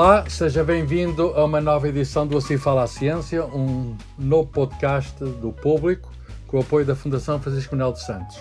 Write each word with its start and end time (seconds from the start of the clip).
Olá, 0.00 0.30
seja 0.30 0.62
bem-vindo 0.62 1.32
a 1.34 1.44
uma 1.44 1.60
nova 1.60 1.88
edição 1.88 2.24
do 2.24 2.38
Assim 2.38 2.56
Fala 2.56 2.84
a 2.84 2.86
Ciência, 2.86 3.44
um 3.46 3.96
novo 4.16 4.48
podcast 4.48 5.12
do 5.24 5.50
público 5.50 6.08
com 6.46 6.56
o 6.56 6.60
apoio 6.60 6.86
da 6.86 6.94
Fundação 6.94 7.40
Francisco 7.40 7.74
Manuel 7.74 7.94
de 7.94 8.04
Santos. 8.04 8.38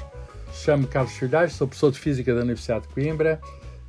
Chamo-me 0.53 0.87
Carlos 0.87 1.13
Filhais, 1.13 1.53
sou 1.53 1.67
professor 1.67 1.91
de 1.91 1.99
Física 1.99 2.31
da 2.31 2.41
Universidade 2.41 2.87
de 2.87 2.93
Coimbra. 2.93 3.41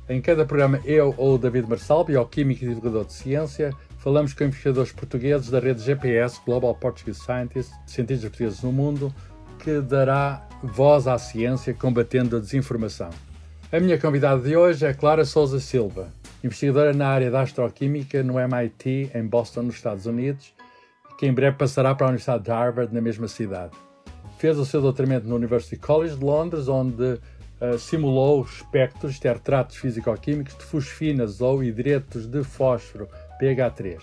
Em 0.09 0.19
cada 0.19 0.47
programa, 0.47 0.81
eu 0.83 1.13
ou 1.15 1.37
David 1.37 1.69
Marçal, 1.69 2.03
bioquímico 2.03 2.65
e 2.65 2.69
divulgador 2.69 3.05
de 3.05 3.13
ciência, 3.13 3.71
falamos 3.99 4.33
com 4.33 4.45
investigadores 4.45 4.91
portugueses 4.91 5.51
da 5.51 5.59
rede 5.59 5.83
GPS, 5.83 6.39
Global 6.43 6.73
Portuguese 6.73 7.19
Scientists, 7.19 7.71
cientistas 7.85 8.31
portugueses 8.31 8.63
no 8.63 8.71
mundo, 8.71 9.13
que 9.59 9.79
dará 9.79 10.43
voz 10.63 11.07
à 11.07 11.19
ciência 11.19 11.71
combatendo 11.75 12.35
a 12.35 12.39
desinformação. 12.39 13.11
A 13.71 13.79
minha 13.79 13.99
convidada 13.99 14.41
de 14.41 14.57
hoje 14.57 14.87
é 14.87 14.91
Clara 14.91 15.23
Souza 15.23 15.59
Silva, 15.59 16.11
investigadora 16.43 16.93
na 16.93 17.07
área 17.07 17.29
da 17.29 17.41
astroquímica 17.41 18.23
no 18.23 18.39
MIT, 18.39 19.11
em 19.13 19.25
Boston, 19.25 19.63
nos 19.63 19.75
Estados 19.75 20.05
Unidos, 20.05 20.53
que 21.17 21.25
em 21.25 21.33
breve 21.33 21.57
passará 21.57 21.93
para 21.93 22.07
a 22.07 22.09
Universidade 22.09 22.45
de 22.45 22.51
Harvard, 22.51 22.93
na 22.93 23.01
mesma 23.01 23.27
cidade. 23.27 23.73
Fez 24.37 24.57
o 24.57 24.65
seu 24.65 24.81
doutoramento 24.81 25.27
no 25.27 25.35
University 25.35 25.75
College 25.75 26.15
de 26.15 26.23
Londres, 26.23 26.69
onde 26.69 27.03
uh, 27.03 27.77
simulou 27.77 28.41
espectros, 28.41 29.13
isto 29.13 29.25
é, 29.25 29.33
retratos 29.33 29.75
físico-químicos 29.75 30.57
de 30.57 30.63
fosfinas 30.63 31.41
ou 31.41 31.61
hidretos 31.61 32.25
de 32.25 32.41
fósforo, 32.43 33.09
pH3. 33.41 33.99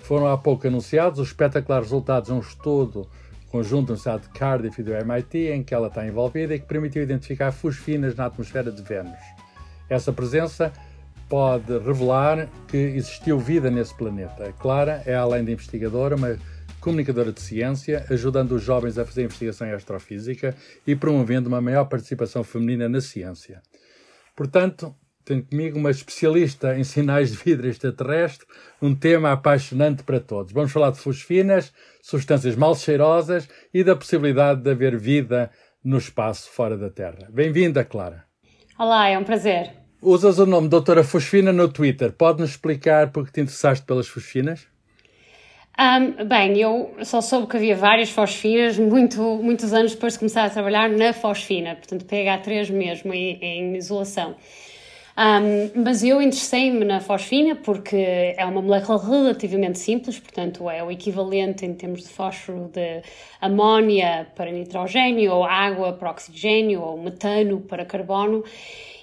Foram 0.00 0.26
há 0.26 0.36
pouco 0.36 0.66
anunciados 0.66 1.18
os 1.18 1.28
espetaculares 1.28 1.86
resultados 1.86 2.28
de 2.28 2.34
um 2.34 2.40
estudo 2.40 3.08
conjunto 3.50 3.86
da 3.86 3.92
Universidade 3.94 4.22
de 4.24 4.38
Cardiff 4.38 4.80
e 4.80 4.84
do 4.84 4.92
MIT, 4.92 5.38
em 5.48 5.62
que 5.62 5.72
ela 5.72 5.88
está 5.88 6.06
envolvida 6.06 6.54
e 6.54 6.58
que 6.58 6.66
permitiu 6.66 7.02
identificar 7.02 7.50
fosfinas 7.50 8.14
na 8.14 8.26
atmosfera 8.26 8.70
de 8.70 8.82
Vênus. 8.82 9.18
Essa 9.88 10.12
presença 10.12 10.70
pode 11.28 11.78
revelar 11.78 12.48
que 12.66 12.76
existiu 12.76 13.38
vida 13.38 13.70
nesse 13.70 13.94
planeta. 13.94 14.52
Clara 14.58 15.02
é, 15.04 15.14
além 15.14 15.44
de 15.44 15.52
investigadora, 15.52 16.16
uma 16.16 16.38
comunicadora 16.80 17.32
de 17.32 17.40
ciência, 17.40 18.06
ajudando 18.10 18.52
os 18.52 18.62
jovens 18.62 18.98
a 18.98 19.04
fazer 19.04 19.24
investigação 19.24 19.66
em 19.66 19.72
astrofísica 19.72 20.54
e 20.86 20.96
promovendo 20.96 21.48
uma 21.48 21.60
maior 21.60 21.84
participação 21.84 22.42
feminina 22.42 22.88
na 22.88 23.00
ciência. 23.00 23.60
Portanto, 24.34 24.94
tenho 25.24 25.44
comigo 25.44 25.78
uma 25.78 25.90
especialista 25.90 26.78
em 26.78 26.84
sinais 26.84 27.32
de 27.32 27.36
vida 27.36 27.68
extraterrestre, 27.68 28.46
um 28.80 28.94
tema 28.94 29.32
apaixonante 29.32 30.02
para 30.02 30.20
todos. 30.20 30.52
Vamos 30.52 30.72
falar 30.72 30.90
de 30.90 30.98
fosfinas, 30.98 31.72
substâncias 32.00 32.56
mal 32.56 32.74
cheirosas 32.74 33.46
e 33.74 33.84
da 33.84 33.94
possibilidade 33.94 34.62
de 34.62 34.70
haver 34.70 34.96
vida 34.96 35.50
no 35.84 35.98
espaço 35.98 36.50
fora 36.50 36.78
da 36.78 36.88
Terra. 36.88 37.28
Bem-vinda, 37.30 37.84
Clara. 37.84 38.24
Olá, 38.78 39.08
é 39.08 39.18
um 39.18 39.24
prazer. 39.24 39.87
Usas 40.00 40.38
o 40.38 40.46
nome 40.46 40.68
Doutora 40.68 41.02
Fosfina 41.02 41.52
no 41.52 41.68
Twitter. 41.68 42.12
Pode-nos 42.12 42.50
explicar 42.50 43.10
por 43.10 43.26
que 43.26 43.32
te 43.32 43.40
interessaste 43.40 43.84
pelas 43.84 44.06
fosfinas? 44.06 44.68
Um, 45.76 46.24
bem, 46.24 46.56
eu 46.56 46.94
só 47.02 47.20
soube 47.20 47.48
que 47.48 47.56
havia 47.56 47.74
várias 47.74 48.08
fosfinas 48.10 48.78
muito, 48.78 49.20
muitos 49.42 49.72
anos 49.72 49.94
depois 49.94 50.12
de 50.12 50.20
começar 50.20 50.44
a 50.44 50.50
trabalhar 50.50 50.88
na 50.88 51.12
fosfina, 51.12 51.74
portanto 51.74 52.04
pH3 52.04 52.70
mesmo, 52.70 53.12
em, 53.12 53.38
em 53.42 53.76
isolação. 53.76 54.36
Um, 55.18 55.82
mas 55.82 56.04
eu 56.04 56.22
interessei-me 56.22 56.84
na 56.84 57.00
fosfina 57.00 57.56
porque 57.56 57.96
é 58.36 58.44
uma 58.44 58.62
molécula 58.62 59.04
relativamente 59.04 59.80
simples, 59.80 60.16
portanto 60.16 60.70
é 60.70 60.80
o 60.80 60.92
equivalente 60.92 61.66
em 61.66 61.74
termos 61.74 62.04
de 62.04 62.08
fósforo 62.08 62.70
de 62.72 63.02
amónia 63.40 64.28
para 64.36 64.52
nitrogênio, 64.52 65.32
ou 65.32 65.44
água 65.44 65.92
para 65.92 66.12
oxigênio, 66.12 66.82
ou 66.82 67.02
metano 67.02 67.60
para 67.60 67.84
carbono, 67.84 68.44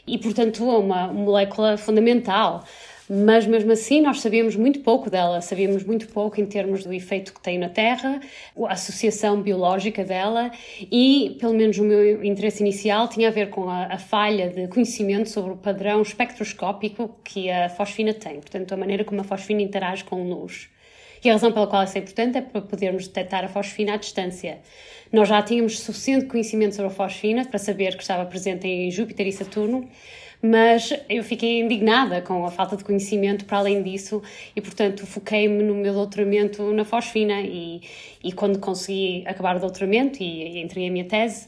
e 0.07 0.17
portanto 0.17 0.63
é 0.63 0.77
uma 0.77 1.07
molécula 1.07 1.77
fundamental. 1.77 2.63
Mas 3.07 3.45
mesmo 3.45 3.71
assim 3.71 4.01
nós 4.01 4.19
sabíamos 4.19 4.55
muito 4.55 4.79
pouco 4.79 5.11
dela, 5.11 5.39
sabíamos 5.39 5.83
muito 5.83 6.07
pouco 6.07 6.41
em 6.41 6.45
termos 6.45 6.83
do 6.83 6.91
efeito 6.91 7.33
que 7.33 7.39
tem 7.39 7.59
na 7.59 7.69
Terra, 7.69 8.19
a 8.67 8.73
associação 8.73 9.41
biológica 9.41 10.03
dela. 10.03 10.49
E, 10.91 11.37
pelo 11.39 11.53
menos 11.53 11.77
o 11.77 11.83
meu 11.83 12.23
interesse 12.23 12.63
inicial, 12.63 13.07
tinha 13.07 13.27
a 13.27 13.31
ver 13.31 13.51
com 13.51 13.69
a, 13.69 13.93
a 13.93 13.97
falha 13.99 14.49
de 14.49 14.67
conhecimento 14.67 15.29
sobre 15.29 15.51
o 15.51 15.55
padrão 15.55 16.01
espectroscópico 16.01 17.15
que 17.23 17.49
a 17.49 17.69
fosfina 17.69 18.13
tem, 18.13 18.39
portanto, 18.39 18.73
a 18.73 18.77
maneira 18.77 19.03
como 19.03 19.21
a 19.21 19.23
fosfina 19.23 19.61
interage 19.61 20.03
com 20.03 20.27
luz. 20.27 20.67
E 21.25 21.29
a 21.29 21.33
razão 21.33 21.51
pela 21.51 21.65
qual 21.65 21.83
isso 21.83 21.97
é 21.97 22.01
importante 22.01 22.37
é 22.37 22.41
para 22.41 22.61
podermos 22.61 23.07
detectar 23.07 23.43
a 23.43 23.47
fosfina 23.47 23.95
à 23.95 23.97
distância. 23.97 24.59
Nós 25.11 25.27
já 25.27 25.41
tínhamos 25.41 25.79
suficiente 25.79 26.27
conhecimento 26.27 26.75
sobre 26.75 26.91
a 26.91 26.93
fosfina 26.93 27.43
para 27.43 27.57
saber 27.57 27.95
que 27.95 28.03
estava 28.03 28.23
presente 28.27 28.67
em 28.67 28.91
Júpiter 28.91 29.25
e 29.25 29.31
Saturno, 29.31 29.89
mas 30.39 30.93
eu 31.09 31.23
fiquei 31.23 31.61
indignada 31.61 32.21
com 32.21 32.45
a 32.45 32.51
falta 32.51 32.77
de 32.77 32.83
conhecimento 32.83 33.45
para 33.45 33.57
além 33.57 33.81
disso 33.81 34.21
e, 34.55 34.61
portanto, 34.61 35.07
foquei-me 35.07 35.63
no 35.63 35.73
meu 35.73 35.93
doutoramento 35.93 36.71
na 36.71 36.85
fosfina 36.85 37.41
e, 37.41 37.81
e 38.23 38.31
quando 38.31 38.59
consegui 38.59 39.23
acabar 39.25 39.55
o 39.55 39.59
doutoramento 39.59 40.21
e, 40.21 40.61
e 40.61 40.87
a 40.87 40.91
minha 40.91 41.05
tese, 41.05 41.47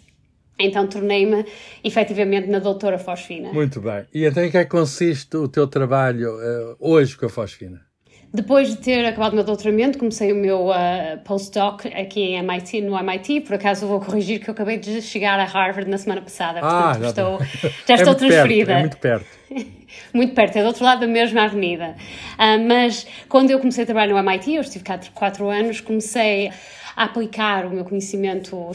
então 0.57 0.87
tornei-me 0.87 1.45
efetivamente 1.83 2.49
na 2.49 2.57
doutora 2.57 2.97
fosfina. 2.97 3.53
Muito 3.53 3.79
bem. 3.79 4.07
E 4.11 4.25
então 4.25 4.43
em 4.43 4.49
que 4.49 4.57
é 4.57 4.63
que 4.63 4.71
consiste 4.71 5.37
o 5.37 5.47
teu 5.47 5.67
trabalho 5.67 6.31
uh, 6.31 6.75
hoje 6.79 7.15
com 7.15 7.27
a 7.27 7.29
fosfina? 7.29 7.86
Depois 8.33 8.69
de 8.69 8.77
ter 8.77 9.05
acabado 9.05 9.31
o 9.31 9.35
meu 9.35 9.43
doutoramento, 9.43 9.97
comecei 9.97 10.33
o 10.33 10.35
meu 10.35 10.69
uh, 10.69 11.17
postdoc 11.23 11.87
aqui 11.87 12.21
em 12.21 12.35
MIT, 12.37 12.81
no 12.81 12.97
MIT. 12.97 13.41
Por 13.41 13.55
acaso 13.55 13.87
vou 13.87 13.99
corrigir 14.01 14.39
que 14.39 14.49
eu 14.49 14.51
acabei 14.51 14.77
de 14.77 15.01
chegar 15.01 15.39
a 15.39 15.45
Harvard 15.45 15.89
na 15.89 15.97
semana 15.97 16.21
passada. 16.21 16.59
Ah, 16.61 16.93
portanto, 16.93 17.01
já 17.01 17.09
estou, 17.09 17.41
é 17.41 17.71
já 17.87 17.95
estou 17.95 18.15
Perto, 18.15 18.17
transferida. 18.17 18.73
é 18.73 18.79
muito 18.79 18.97
perto. 18.97 19.25
muito 20.13 20.33
perto, 20.33 20.57
é 20.57 20.61
do 20.61 20.67
outro 20.67 20.83
lado 20.83 20.99
da 21.01 21.07
mesma 21.07 21.43
avenida. 21.43 21.95
Uh, 22.33 22.67
mas 22.67 23.07
quando 23.29 23.49
eu 23.49 23.59
comecei 23.59 23.83
a 23.83 23.85
trabalhar 23.85 24.13
no 24.13 24.19
MIT, 24.19 24.55
eu 24.55 24.61
estive 24.61 24.83
cá 24.83 24.99
quatro 25.13 25.47
anos, 25.49 25.79
comecei 25.79 26.51
a 26.97 27.03
aplicar 27.03 27.67
o 27.67 27.69
meu 27.69 27.85
conhecimento 27.85 28.71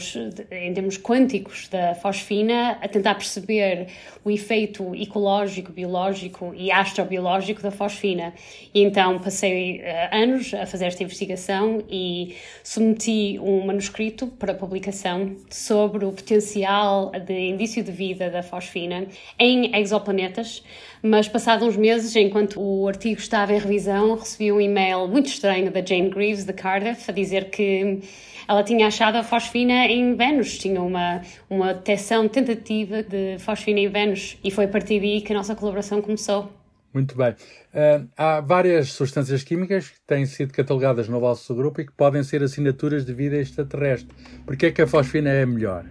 em 0.49 0.73
termos 0.73 0.97
quânticos 0.97 1.67
da 1.67 1.93
fosfina, 1.93 2.77
a 2.81 2.87
tentar 2.87 3.15
perceber 3.15 3.87
o 4.23 4.31
efeito 4.31 4.95
ecológico, 4.95 5.73
biológico 5.73 6.53
e 6.55 6.71
astrobiológico 6.71 7.61
da 7.61 7.69
fosfina. 7.69 8.33
E 8.73 8.81
então 8.81 9.19
passei 9.19 9.81
uh, 9.81 10.15
anos 10.15 10.53
a 10.53 10.65
fazer 10.65 10.85
esta 10.85 11.03
investigação 11.03 11.83
e 11.89 12.37
submeti 12.63 13.37
um 13.41 13.65
manuscrito 13.65 14.27
para 14.27 14.53
publicação 14.53 15.35
sobre 15.49 16.05
o 16.05 16.13
potencial 16.13 17.11
de 17.11 17.49
indício 17.49 17.83
de 17.83 17.91
vida 17.91 18.29
da 18.29 18.41
fosfina 18.41 19.05
em 19.37 19.75
exoplanetas 19.75 20.63
mas 21.05 21.27
passados 21.27 21.67
uns 21.67 21.75
meses, 21.75 22.15
enquanto 22.15 22.61
o 22.61 22.87
artigo 22.87 23.19
estava 23.19 23.51
em 23.51 23.59
revisão, 23.59 24.15
recebi 24.15 24.53
um 24.53 24.61
e-mail 24.61 25.05
muito 25.05 25.25
estranho 25.25 25.69
da 25.69 25.83
Jane 25.83 26.09
Greaves 26.09 26.45
de 26.45 26.53
Cardiff 26.53 27.11
a 27.11 27.13
dizer 27.13 27.49
que 27.49 27.99
ela 28.47 28.63
tinha 28.63 28.87
achado 28.87 29.17
a 29.17 29.23
fosfina 29.23 29.85
em 29.85 30.15
Vênus, 30.15 30.57
tinha 30.57 30.81
uma, 30.81 31.21
uma 31.49 31.73
detecção 31.73 32.27
tentativa 32.27 33.01
de 33.03 33.37
fosfina 33.39 33.79
em 33.79 33.89
Vênus 33.89 34.37
e 34.43 34.51
foi 34.51 34.65
a 34.65 34.67
partir 34.67 34.99
daí 34.99 35.21
que 35.21 35.33
a 35.33 35.35
nossa 35.35 35.55
colaboração 35.55 36.01
começou. 36.01 36.51
Muito 36.93 37.17
bem. 37.17 37.31
Uh, 37.31 38.07
há 38.15 38.39
várias 38.39 38.91
substâncias 38.91 39.43
químicas 39.43 39.89
que 39.89 39.99
têm 40.05 40.27
sido 40.27 40.53
catalogadas 40.53 41.09
no 41.09 41.19
vosso 41.19 41.55
grupo 41.55 41.81
e 41.81 41.85
que 41.85 41.91
podem 41.91 42.21
ser 42.23 42.43
assinaturas 42.43 43.03
de 43.03 43.13
vida 43.13 43.37
extraterrestre. 43.37 44.15
Por 44.45 44.55
que 44.55 44.67
é 44.67 44.71
que 44.71 44.81
a 44.81 44.87
fosfina 44.87 45.29
é 45.31 45.41
a 45.41 45.47
melhor? 45.47 45.85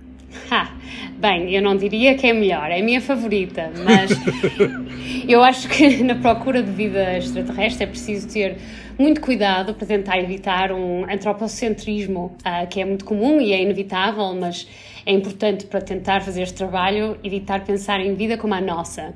Ha, 0.50 0.72
bem, 1.18 1.54
eu 1.54 1.60
não 1.60 1.76
diria 1.76 2.14
que 2.16 2.26
é 2.26 2.32
melhor, 2.32 2.70
é 2.70 2.80
a 2.80 2.82
minha 2.82 3.00
favorita, 3.00 3.70
mas 3.84 4.12
eu 5.28 5.42
acho 5.42 5.68
que 5.68 6.02
na 6.04 6.14
procura 6.16 6.62
de 6.62 6.70
vida 6.70 7.16
extraterrestre 7.16 7.84
é 7.84 7.86
preciso 7.86 8.28
ter 8.28 8.56
muito 8.98 9.20
cuidado 9.20 9.74
para 9.74 9.86
tentar 9.86 10.18
evitar 10.18 10.72
um 10.72 11.04
antropocentrismo 11.10 12.36
uh, 12.40 12.66
que 12.68 12.80
é 12.80 12.84
muito 12.84 13.04
comum 13.04 13.40
e 13.40 13.52
é 13.52 13.62
inevitável, 13.62 14.34
mas 14.34 14.68
é 15.04 15.12
importante 15.12 15.66
para 15.66 15.80
tentar 15.80 16.20
fazer 16.22 16.42
este 16.42 16.54
trabalho 16.54 17.18
evitar 17.24 17.64
pensar 17.64 18.00
em 18.00 18.14
vida 18.14 18.36
como 18.36 18.54
a 18.54 18.60
nossa. 18.60 19.14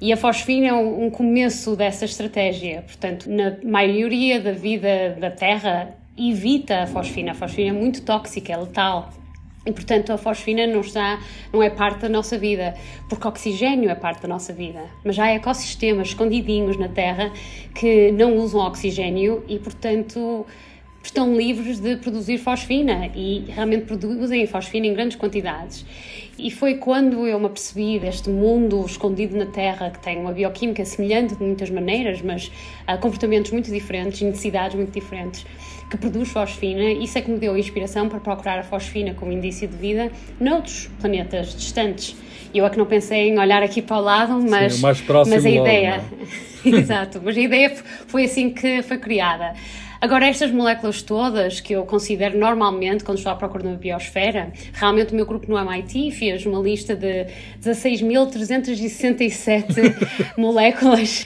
E 0.00 0.12
a 0.12 0.16
fosfina 0.16 0.66
é 0.66 0.72
um 0.72 1.08
começo 1.10 1.76
dessa 1.76 2.04
estratégia. 2.04 2.82
Portanto, 2.82 3.30
na 3.30 3.56
maioria 3.62 4.40
da 4.40 4.50
vida 4.50 5.16
da 5.20 5.30
Terra, 5.30 5.96
evita 6.18 6.82
a 6.82 6.86
fosfina. 6.88 7.30
A 7.30 7.34
fosfina 7.34 7.68
é 7.68 7.72
muito 7.72 8.02
tóxica, 8.02 8.52
é 8.52 8.56
letal. 8.56 9.12
E, 9.64 9.72
portanto, 9.72 10.12
a 10.12 10.18
fosfina 10.18 10.66
não, 10.66 10.80
está, 10.80 11.20
não 11.52 11.62
é 11.62 11.70
parte 11.70 12.00
da 12.00 12.08
nossa 12.08 12.36
vida, 12.36 12.74
porque 13.08 13.26
oxigênio 13.26 13.88
é 13.90 13.94
parte 13.94 14.22
da 14.22 14.28
nossa 14.28 14.52
vida. 14.52 14.84
Mas 15.04 15.18
há 15.18 15.30
ecossistemas 15.32 16.08
escondidinhos 16.08 16.76
na 16.76 16.88
Terra 16.88 17.32
que 17.74 18.10
não 18.12 18.36
usam 18.36 18.60
oxigênio 18.60 19.44
e, 19.48 19.58
portanto, 19.58 20.44
estão 21.08 21.36
livres 21.36 21.78
de 21.78 21.96
produzir 21.96 22.38
fosfina 22.38 23.10
e 23.14 23.44
realmente 23.48 23.84
produzem 23.84 24.46
fosfina 24.46 24.86
em 24.86 24.94
grandes 24.94 25.16
quantidades. 25.16 25.84
E 26.38 26.50
foi 26.50 26.74
quando 26.74 27.26
eu 27.26 27.38
me 27.38 27.46
apercebi 27.46 27.98
deste 27.98 28.30
mundo 28.30 28.84
escondido 28.86 29.36
na 29.36 29.46
Terra, 29.46 29.90
que 29.90 29.98
tem 30.00 30.18
uma 30.18 30.32
bioquímica 30.32 30.84
semelhante 30.84 31.36
de 31.36 31.42
muitas 31.42 31.68
maneiras, 31.70 32.22
mas 32.22 32.50
uh, 32.88 32.98
comportamentos 33.00 33.50
muito 33.52 33.70
diferentes, 33.70 34.22
necessidades 34.22 34.74
muito 34.74 34.92
diferentes, 34.92 35.44
que 35.90 35.96
produz 35.96 36.30
fosfina. 36.30 36.90
Isso 36.90 37.18
é 37.18 37.20
que 37.20 37.30
me 37.30 37.38
deu 37.38 37.52
a 37.52 37.58
inspiração 37.58 38.08
para 38.08 38.18
procurar 38.18 38.58
a 38.58 38.62
fosfina 38.62 39.12
como 39.12 39.30
indício 39.30 39.68
de 39.68 39.76
vida 39.76 40.10
noutros 40.40 40.88
planetas 41.00 41.54
distantes. 41.54 42.16
Eu 42.54 42.66
é 42.66 42.70
que 42.70 42.76
não 42.76 42.86
pensei 42.86 43.28
em 43.28 43.38
olhar 43.38 43.62
aqui 43.62 43.80
para 43.80 43.96
o 43.96 44.00
lado, 44.00 44.40
mas, 44.40 44.74
Sim, 44.74 44.82
mas 44.82 45.46
a 45.46 45.50
ideia. 45.50 46.02
Logo, 46.64 46.76
Exato, 46.76 47.20
mas 47.22 47.36
a 47.36 47.40
ideia 47.40 47.74
foi 48.06 48.24
assim 48.24 48.50
que 48.50 48.82
foi 48.82 48.98
criada. 48.98 49.54
Agora, 50.02 50.26
estas 50.26 50.50
moléculas 50.50 51.00
todas 51.00 51.60
que 51.60 51.74
eu 51.74 51.86
considero 51.86 52.36
normalmente, 52.36 53.04
quando 53.04 53.18
estou 53.18 53.30
à 53.30 53.36
procura 53.36 53.62
de 53.62 53.68
uma 53.68 53.76
biosfera, 53.76 54.52
realmente 54.72 55.12
o 55.12 55.14
meu 55.14 55.24
grupo 55.24 55.48
no 55.48 55.56
MIT 55.56 56.10
fez 56.10 56.44
uma 56.44 56.60
lista 56.60 56.96
de 56.96 57.28
16.367 57.62 59.94
moléculas 60.36 61.24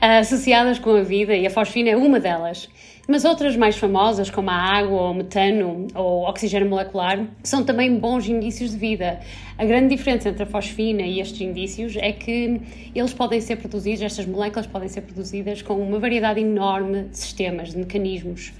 associadas 0.00 0.78
com 0.78 0.96
a 0.96 1.02
vida 1.02 1.36
e 1.36 1.46
a 1.46 1.50
fosfina 1.50 1.90
é 1.90 1.96
uma 1.96 2.18
delas. 2.18 2.66
Mas 3.08 3.24
outras 3.24 3.56
mais 3.56 3.76
famosas, 3.76 4.30
como 4.30 4.48
a 4.48 4.54
água, 4.54 5.02
ou 5.02 5.14
metano, 5.14 5.88
ou 5.92 6.22
oxigênio 6.22 6.68
molecular, 6.68 7.26
são 7.42 7.64
também 7.64 7.98
bons 7.98 8.28
indícios 8.28 8.70
de 8.70 8.76
vida. 8.76 9.18
A 9.58 9.64
grande 9.64 9.96
diferença 9.96 10.28
entre 10.28 10.44
a 10.44 10.46
fosfina 10.46 11.02
e 11.02 11.18
estes 11.18 11.40
indícios 11.40 11.96
é 11.96 12.12
que 12.12 12.60
eles 12.94 13.12
podem 13.12 13.40
ser 13.40 13.56
produzidos, 13.56 14.02
estas 14.02 14.24
moléculas 14.24 14.68
podem 14.68 14.88
ser 14.88 15.00
produzidas 15.00 15.62
com 15.62 15.74
uma 15.74 15.98
variedade 15.98 16.40
enorme 16.40 17.02
de 17.04 17.18
sistemas, 17.18 17.72
de 17.72 17.78
mecanismos. 17.78 18.52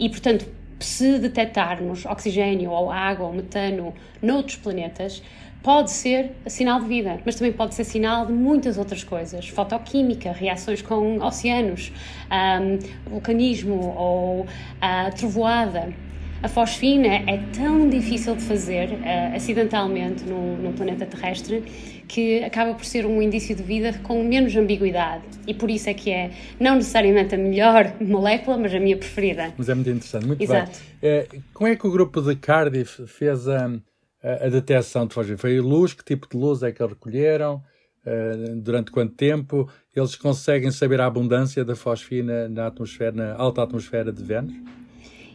E, 0.00 0.08
portanto, 0.08 0.46
se 0.80 1.18
detectarmos 1.20 2.04
oxigênio 2.06 2.72
ou 2.72 2.90
água 2.90 3.26
ou 3.26 3.32
metano 3.32 3.94
noutros 4.20 4.56
planetas, 4.56 5.22
pode 5.66 5.90
ser 5.90 6.30
sinal 6.46 6.80
de 6.80 6.86
vida, 6.86 7.18
mas 7.26 7.34
também 7.34 7.52
pode 7.52 7.74
ser 7.74 7.82
sinal 7.82 8.24
de 8.24 8.32
muitas 8.32 8.78
outras 8.78 9.02
coisas, 9.02 9.48
fotoquímica, 9.48 10.30
reações 10.30 10.80
com 10.80 11.18
oceanos, 11.18 11.90
um, 12.30 13.10
vulcanismo 13.10 13.92
ou 13.96 14.42
uh, 14.42 15.16
trovoada. 15.16 15.92
A 16.40 16.46
fosfina 16.46 17.08
é 17.08 17.42
tão 17.52 17.88
difícil 17.88 18.36
de 18.36 18.44
fazer 18.44 18.90
uh, 18.90 19.34
acidentalmente 19.34 20.22
num, 20.22 20.56
num, 20.56 20.72
planeta 20.72 21.04
terrestre 21.04 21.64
que 22.06 22.44
acaba 22.44 22.72
por 22.72 22.84
ser 22.84 23.04
um 23.04 23.20
indício 23.20 23.56
de 23.56 23.64
vida 23.64 23.92
com 24.04 24.22
menos 24.22 24.54
ambiguidade 24.54 25.24
e 25.48 25.52
por 25.52 25.68
isso 25.68 25.90
é 25.90 25.94
que 25.94 26.12
é 26.12 26.30
não 26.60 26.76
necessariamente 26.76 27.34
a 27.34 27.38
melhor 27.38 27.92
molécula, 28.00 28.56
mas 28.56 28.72
a 28.72 28.78
minha 28.78 28.96
preferida. 28.96 29.52
Mas 29.58 29.68
é 29.68 29.74
muito 29.74 29.90
interessante, 29.90 30.26
muito 30.26 30.40
Exato. 30.40 30.78
bem. 31.02 31.22
Uh, 31.22 31.42
como 31.52 31.68
é 31.68 31.74
que 31.74 31.84
o 31.88 31.90
grupo 31.90 32.22
de 32.22 32.36
Cardiff 32.36 33.04
fez 33.08 33.48
a. 33.48 33.66
Um 33.66 33.95
a, 34.26 34.48
detecção 34.48 35.06
de 35.06 35.14
fosfina? 35.14 35.38
Foi 35.38 35.60
luz? 35.60 35.92
Que 35.94 36.04
tipo 36.04 36.28
de 36.28 36.36
luz 36.36 36.62
é 36.62 36.72
que 36.72 36.82
eles 36.82 36.92
recolheram? 36.92 37.62
Uh, 38.04 38.56
durante 38.60 38.90
quanto 38.90 39.14
tempo? 39.14 39.68
Eles 39.94 40.14
conseguem 40.16 40.70
saber 40.70 41.00
a 41.00 41.06
abundância 41.06 41.64
da 41.64 41.74
fosfina 41.74 42.48
na 42.48 42.68
atmosfera, 42.68 43.12
na 43.12 43.34
alta 43.34 43.62
atmosfera 43.62 44.12
de 44.12 44.22
Vênus? 44.22 44.54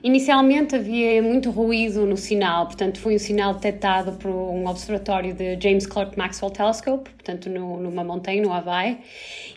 Inicialmente 0.03 0.75
havia 0.75 1.21
muito 1.21 1.51
ruído 1.51 2.07
no 2.07 2.17
sinal, 2.17 2.65
portanto 2.65 2.99
foi 2.99 3.15
um 3.15 3.19
sinal 3.19 3.53
detectado 3.53 4.13
por 4.13 4.31
um 4.31 4.67
observatório 4.67 5.31
de 5.31 5.59
James 5.61 5.85
Clerk 5.85 6.17
Maxwell 6.17 6.51
Telescope, 6.51 7.07
portanto 7.11 7.49
no, 7.51 7.79
numa 7.79 8.03
montanha 8.03 8.41
no 8.41 8.51
Havaí, 8.51 8.97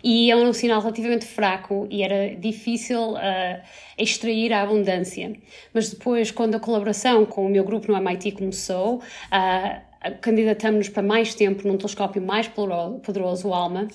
e 0.02 0.30
é 0.30 0.36
um 0.36 0.52
sinal 0.52 0.82
relativamente 0.82 1.24
fraco 1.24 1.86
e 1.90 2.02
era 2.02 2.36
difícil 2.36 3.12
uh, 3.12 3.62
extrair 3.96 4.52
a 4.52 4.62
abundância. 4.62 5.32
Mas 5.72 5.88
depois, 5.88 6.30
quando 6.30 6.56
a 6.56 6.60
colaboração 6.60 7.24
com 7.24 7.46
o 7.46 7.48
meu 7.48 7.64
grupo 7.64 7.90
no 7.90 7.96
MIT 7.96 8.32
começou, 8.32 8.96
uh, 8.96 10.20
candidatamos-nos 10.20 10.90
para 10.90 11.02
mais 11.02 11.34
tempo 11.34 11.66
num 11.66 11.78
telescópio 11.78 12.20
mais 12.20 12.48
poderoso, 12.48 13.48
o 13.48 13.54
ALMA, 13.54 13.88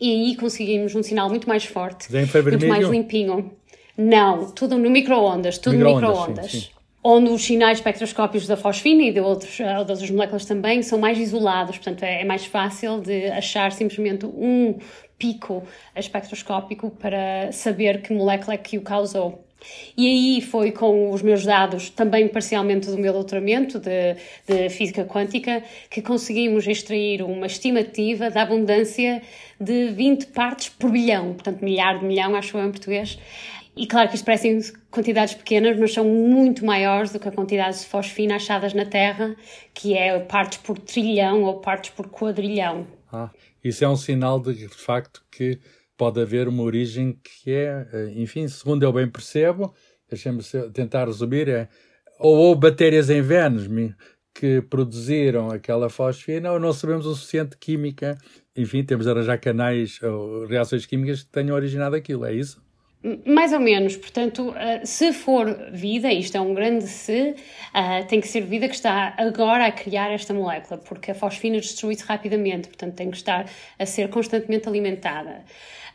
e 0.00 0.10
aí 0.10 0.36
conseguimos 0.36 0.94
um 0.94 1.02
sinal 1.02 1.28
muito 1.28 1.48
mais 1.48 1.64
forte, 1.64 2.08
muito 2.12 2.66
mais 2.68 2.88
limpinho. 2.88 3.52
Não, 3.96 4.50
tudo 4.50 4.78
no 4.78 4.90
micro-ondas, 4.90 5.58
tudo 5.58 5.76
micro 5.76 5.92
no 5.92 6.00
micro-ondas. 6.00 6.70
Onde 7.04 7.30
os 7.30 7.42
sinais 7.42 7.78
espectroscópicos 7.78 8.46
da 8.46 8.56
fosfina 8.56 9.02
e 9.02 9.12
de, 9.12 9.20
outros, 9.20 9.56
de 9.56 9.64
outras 9.64 10.08
moléculas 10.08 10.44
também 10.44 10.82
são 10.82 10.98
mais 11.00 11.18
isolados, 11.18 11.76
portanto 11.76 12.04
é, 12.04 12.22
é 12.22 12.24
mais 12.24 12.46
fácil 12.46 13.00
de 13.00 13.26
achar 13.26 13.72
simplesmente 13.72 14.24
um 14.24 14.78
pico 15.18 15.64
espectroscópico 15.96 16.90
para 16.90 17.50
saber 17.52 18.02
que 18.02 18.12
molécula 18.12 18.54
é 18.54 18.58
que 18.58 18.78
o 18.78 18.82
causou. 18.82 19.44
E 19.96 20.06
aí 20.06 20.40
foi 20.40 20.72
com 20.72 21.10
os 21.10 21.22
meus 21.22 21.44
dados, 21.44 21.90
também 21.90 22.26
parcialmente 22.28 22.90
do 22.90 22.98
meu 22.98 23.12
doutoramento 23.12 23.78
de, 23.78 24.16
de, 24.46 24.68
física 24.70 25.04
quântica, 25.04 25.62
que 25.88 26.02
conseguimos 26.02 26.66
extrair 26.66 27.22
uma 27.22 27.46
estimativa 27.46 28.30
da 28.30 28.42
abundância 28.42 29.22
de 29.60 29.90
20 29.90 30.26
partes 30.28 30.68
por 30.68 30.90
bilhão, 30.90 31.34
portanto, 31.34 31.62
milhar 31.62 31.98
de 32.00 32.04
milhão, 32.04 32.34
acho 32.34 32.56
eu 32.56 32.66
em 32.66 32.70
português, 32.70 33.18
e 33.74 33.86
claro 33.86 34.08
que 34.08 34.16
isto 34.16 34.24
parecem 34.24 34.60
quantidades 34.90 35.34
pequenas, 35.34 35.78
mas 35.78 35.94
são 35.94 36.04
muito 36.04 36.64
maiores 36.64 37.10
do 37.10 37.18
que 37.18 37.28
a 37.28 37.32
quantidade 37.32 37.78
de 37.78 37.86
fosfina 37.86 38.36
achadas 38.36 38.74
na 38.74 38.84
Terra, 38.84 39.34
que 39.72 39.96
é 39.96 40.18
partes 40.20 40.58
por 40.58 40.78
trilhão 40.78 41.42
ou 41.44 41.60
partes 41.60 41.90
por 41.90 42.08
quadrilhão. 42.08 42.86
Ah, 43.10 43.30
isso 43.64 43.84
é 43.84 43.88
um 43.88 43.96
sinal 43.96 44.38
de, 44.38 44.54
de 44.54 44.68
facto 44.68 45.24
que 45.30 45.58
pode 45.96 46.20
haver 46.20 46.48
uma 46.48 46.62
origem 46.62 47.18
que 47.22 47.50
é, 47.50 47.86
eh, 47.92 48.12
enfim, 48.16 48.46
segundo 48.48 48.82
eu 48.82 48.92
bem 48.92 49.08
percebo, 49.08 49.74
deixem-me 50.08 50.42
tentar 50.72 51.06
resumir, 51.06 51.48
é 51.48 51.68
ou 52.18 52.36
houve 52.36 52.60
bactérias 52.60 53.08
em 53.10 53.22
Vênus 53.22 53.68
que 54.34 54.62
produziram 54.62 55.50
aquela 55.50 55.88
fosfina 55.88 56.52
ou 56.52 56.60
não 56.60 56.72
sabemos 56.72 57.06
o 57.06 57.14
suficiente 57.14 57.56
química, 57.56 58.16
enfim, 58.56 58.84
temos 58.84 59.06
de 59.06 59.10
arranjar 59.12 59.38
canais 59.38 60.00
ou 60.02 60.46
reações 60.46 60.86
químicas 60.86 61.22
que 61.22 61.30
tenham 61.30 61.54
originado 61.54 61.96
aquilo, 61.96 62.24
é 62.24 62.34
isso? 62.34 62.62
Mais 63.26 63.52
ou 63.52 63.58
menos, 63.58 63.96
portanto, 63.96 64.54
eh, 64.56 64.84
se 64.84 65.12
for 65.12 65.70
vida, 65.72 66.12
isto 66.12 66.36
é 66.36 66.40
um 66.40 66.54
grande 66.54 66.86
se, 66.86 67.34
eh, 67.74 68.02
tem 68.04 68.20
que 68.20 68.28
ser 68.28 68.42
vida 68.42 68.68
que 68.68 68.76
está 68.76 69.12
agora 69.18 69.66
a 69.66 69.72
criar 69.72 70.12
esta 70.12 70.32
molécula, 70.32 70.78
porque 70.78 71.10
a 71.10 71.14
fosfina 71.14 71.56
destrui-se 71.56 72.04
rapidamente, 72.04 72.68
portanto, 72.68 72.94
tem 72.94 73.10
que 73.10 73.16
estar 73.16 73.50
a 73.76 73.86
ser 73.86 74.08
constantemente 74.08 74.68
alimentada. 74.68 75.44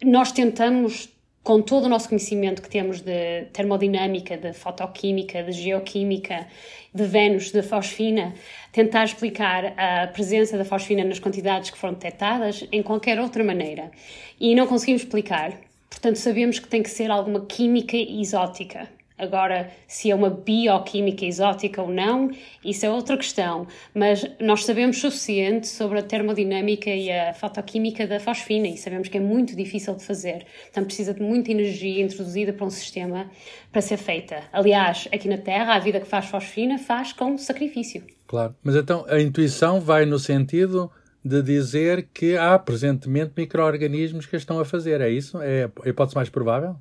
Nós 0.03 0.33
tentamos, 0.33 1.07
com 1.41 1.61
todo 1.61 1.85
o 1.85 1.89
nosso 1.89 2.09
conhecimento 2.09 2.61
que 2.61 2.69
temos 2.69 2.99
de 2.99 3.45
termodinâmica, 3.53 4.35
de 4.35 4.51
fotoquímica, 4.51 5.43
de 5.43 5.53
geoquímica, 5.53 6.45
de 6.93 7.05
Vênus, 7.05 7.51
de 7.51 7.63
fosfina, 7.63 8.33
tentar 8.73 9.05
explicar 9.05 9.73
a 9.77 10.07
presença 10.07 10.57
da 10.57 10.65
fosfina 10.65 11.05
nas 11.05 11.19
quantidades 11.19 11.69
que 11.69 11.77
foram 11.77 11.93
detectadas 11.93 12.67
em 12.69 12.83
qualquer 12.83 13.17
outra 13.17 13.45
maneira. 13.45 13.91
E 14.37 14.53
não 14.53 14.67
conseguimos 14.67 15.03
explicar 15.03 15.53
Portanto, 15.89 16.17
sabemos 16.17 16.59
que 16.59 16.67
tem 16.67 16.83
que 16.83 16.89
ser 16.89 17.09
alguma 17.09 17.45
química 17.45 17.97
exótica. 17.97 18.87
Agora, 19.17 19.71
se 19.87 20.11
é 20.11 20.15
uma 20.15 20.29
bioquímica 20.29 21.25
exótica 21.25 21.81
ou 21.81 21.91
não, 21.91 22.29
isso 22.63 22.85
é 22.85 22.89
outra 22.89 23.17
questão. 23.17 23.65
Mas 23.93 24.23
nós 24.39 24.63
sabemos 24.63 24.99
suficiente 24.99 25.67
sobre 25.67 25.97
a 25.97 26.03
termodinâmica 26.03 26.91
e 26.91 27.11
a 27.11 27.33
fotoquímica 27.33 28.05
da 28.05 28.19
fosfina 28.19 28.67
e 28.67 28.77
sabemos 28.77 29.07
que 29.07 29.17
é 29.17 29.19
muito 29.19 29.55
difícil 29.55 29.95
de 29.95 30.05
fazer. 30.05 30.45
Então, 30.69 30.83
precisa 30.85 31.15
de 31.15 31.21
muita 31.21 31.51
energia 31.51 32.03
introduzida 32.03 32.53
para 32.53 32.67
um 32.67 32.69
sistema 32.69 33.31
para 33.71 33.81
ser 33.81 33.97
feita. 33.97 34.43
Aliás, 34.53 35.07
aqui 35.11 35.27
na 35.27 35.37
Terra, 35.37 35.73
a 35.73 35.79
vida 35.79 35.99
que 35.99 36.07
faz 36.07 36.25
fosfina 36.25 36.77
faz 36.77 37.11
com 37.11 37.39
sacrifício. 37.39 38.03
Claro. 38.27 38.55
Mas 38.61 38.75
então 38.75 39.03
a 39.09 39.19
intuição 39.19 39.81
vai 39.81 40.05
no 40.05 40.19
sentido 40.19 40.91
de 41.23 41.41
dizer 41.41 42.07
que 42.13 42.37
há 42.37 42.57
presentemente 42.57 43.33
micro-organismos 43.35 44.25
que 44.25 44.35
estão 44.35 44.59
a 44.59 44.65
fazer. 44.65 45.01
É 45.01 45.09
isso? 45.09 45.39
É 45.41 45.69
a 45.83 45.89
hipótese 45.89 46.15
mais 46.15 46.29
provável? 46.29 46.75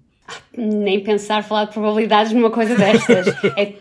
Nem 0.57 1.03
pensar 1.03 1.43
falar 1.43 1.67
de 1.67 1.73
probabilidades 1.73 2.33
numa 2.33 2.51
coisa 2.51 2.75
destas. 2.75 3.27
é 3.57 3.75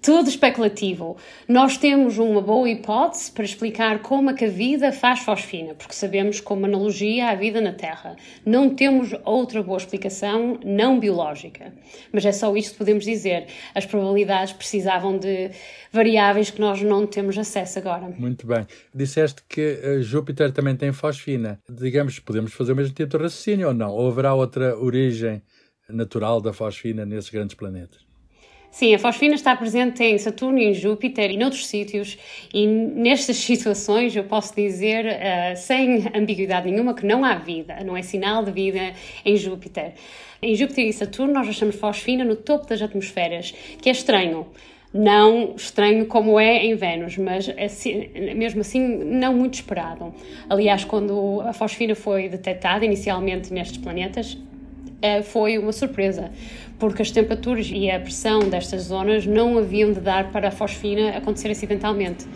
tudo 0.00 0.28
especulativo. 0.28 1.16
Nós 1.48 1.76
temos 1.76 2.18
uma 2.18 2.40
boa 2.40 2.68
hipótese 2.68 3.30
para 3.30 3.44
explicar 3.44 4.00
como 4.00 4.30
é 4.30 4.34
que 4.34 4.44
a 4.44 4.48
vida 4.48 4.92
faz 4.92 5.20
fosfina, 5.20 5.74
porque 5.74 5.94
sabemos 5.94 6.40
como 6.40 6.66
analogia 6.66 7.30
à 7.30 7.34
vida 7.34 7.60
na 7.60 7.72
Terra. 7.72 8.16
Não 8.44 8.74
temos 8.74 9.14
outra 9.24 9.62
boa 9.62 9.78
explicação 9.78 10.58
não 10.64 10.98
biológica. 11.00 11.72
Mas 12.12 12.24
é 12.24 12.32
só 12.32 12.54
isto 12.56 12.72
que 12.72 12.78
podemos 12.78 13.04
dizer. 13.04 13.46
As 13.74 13.86
probabilidades 13.86 14.52
precisavam 14.52 15.18
de 15.18 15.50
variáveis 15.92 16.50
que 16.50 16.60
nós 16.60 16.82
não 16.82 17.06
temos 17.06 17.36
acesso 17.38 17.78
agora. 17.78 18.08
Muito 18.18 18.46
bem. 18.46 18.66
Disseste 18.94 19.42
que 19.48 19.80
uh, 19.82 20.02
Júpiter 20.02 20.52
também 20.52 20.76
tem 20.76 20.92
fosfina. 20.92 21.60
Digamos, 21.68 22.18
podemos 22.18 22.52
fazer 22.52 22.72
o 22.72 22.76
mesmo 22.76 22.94
tipo 22.94 23.16
de 23.16 23.22
raciocínio 23.22 23.68
ou 23.68 23.74
não? 23.74 23.90
Ou 23.90 24.08
haverá 24.08 24.34
outra 24.34 24.76
origem 24.78 25.42
natural 25.88 26.40
da 26.40 26.52
fosfina 26.52 27.04
nesses 27.04 27.30
grandes 27.30 27.54
planetas? 27.54 28.05
Sim, 28.76 28.94
a 28.94 28.98
fosfina 28.98 29.34
está 29.34 29.56
presente 29.56 30.04
em 30.04 30.18
Saturno 30.18 30.58
e 30.58 30.64
em 30.66 30.74
Júpiter 30.74 31.30
e 31.30 31.38
noutros 31.38 31.66
sítios, 31.66 32.18
e 32.52 32.66
nestas 32.66 33.38
situações 33.40 34.14
eu 34.14 34.24
posso 34.24 34.54
dizer, 34.54 35.06
uh, 35.06 35.56
sem 35.56 36.04
ambiguidade 36.14 36.70
nenhuma, 36.70 36.92
que 36.92 37.06
não 37.06 37.24
há 37.24 37.36
vida, 37.36 37.78
não 37.82 37.96
é 37.96 38.02
sinal 38.02 38.44
de 38.44 38.52
vida 38.52 38.92
em 39.24 39.34
Júpiter. 39.34 39.94
Em 40.42 40.54
Júpiter 40.54 40.84
e 40.84 40.92
Saturno 40.92 41.32
nós 41.32 41.48
achamos 41.48 41.74
fosfina 41.76 42.22
no 42.22 42.36
topo 42.36 42.66
das 42.66 42.82
atmosferas, 42.82 43.54
que 43.80 43.88
é 43.88 43.92
estranho. 43.92 44.46
Não 44.92 45.54
estranho 45.56 46.04
como 46.04 46.38
é 46.38 46.66
em 46.66 46.74
Vênus, 46.74 47.16
mas 47.16 47.48
assim, 47.58 48.10
mesmo 48.34 48.60
assim 48.60 48.78
não 48.86 49.32
muito 49.32 49.54
esperado. 49.54 50.14
Aliás, 50.50 50.84
quando 50.84 51.40
a 51.40 51.54
fosfina 51.54 51.94
foi 51.94 52.28
detectada 52.28 52.84
inicialmente 52.84 53.54
nestes 53.54 53.78
planetas, 53.78 54.36
eh, 55.00 55.22
foi 55.22 55.58
uma 55.58 55.72
surpresa, 55.72 56.30
porque 56.78 57.02
as 57.02 57.10
temperaturas 57.10 57.70
e 57.72 57.90
a 57.90 57.98
pressão 57.98 58.40
destas 58.40 58.82
zonas 58.82 59.26
não 59.26 59.58
haviam 59.58 59.92
de 59.92 60.00
dar 60.00 60.30
para 60.30 60.48
a 60.48 60.50
fosfina 60.50 61.10
acontecer 61.10 61.50
acidentalmente. 61.50 62.26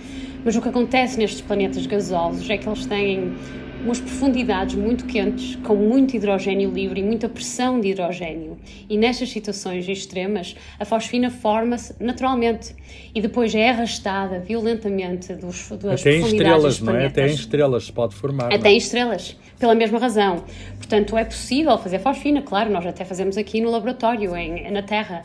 Mas 0.45 0.57
o 0.57 0.63
que 0.63 0.69
acontece 0.69 1.19
nestes 1.19 1.41
planetas 1.41 1.87
gasosos 1.87 2.49
é 2.49 2.57
que 2.57 2.69
eles 2.69 2.87
têm 2.87 3.35
umas 3.85 4.01
profundidades 4.01 4.75
muito 4.75 5.05
quentes, 5.07 5.57
com 5.57 5.75
muito 5.75 6.15
hidrogênio 6.15 6.71
livre 6.71 7.01
e 7.01 7.03
muita 7.03 7.29
pressão 7.29 7.81
de 7.81 7.89
hidrogênio. 7.89 8.59
E 8.89 8.97
nestas 8.97 9.31
situações 9.31 9.89
extremas, 9.89 10.55
a 10.79 10.85
fosfina 10.85 11.31
forma-se 11.31 11.95
naturalmente 11.99 12.75
e 13.15 13.21
depois 13.21 13.55
é 13.55 13.71
arrastada 13.71 14.41
violentamente 14.41 15.35
dos, 15.35 15.71
das 15.71 16.01
Até 16.01 16.19
profundidades 16.19 16.65
em 16.65 16.69
estrelas, 16.69 16.81
não 16.81 16.97
é? 16.97 17.07
Até 17.07 17.27
em 17.27 17.35
estrelas 17.35 17.85
se 17.85 17.93
pode 17.93 18.15
formar. 18.15 18.53
Até 18.53 18.69
é? 18.69 18.73
em 18.73 18.77
estrelas, 18.77 19.37
pela 19.59 19.75
mesma 19.75 19.99
razão. 19.99 20.45
Portanto, 20.77 21.17
é 21.17 21.25
possível 21.25 21.77
fazer 21.79 21.99
fosfina, 21.99 22.43
claro, 22.43 22.71
nós 22.71 22.85
até 22.87 23.05
fazemos 23.05 23.37
aqui 23.37 23.61
no 23.61 23.71
laboratório, 23.71 24.37
em, 24.37 24.71
na 24.71 24.83
Terra. 24.83 25.23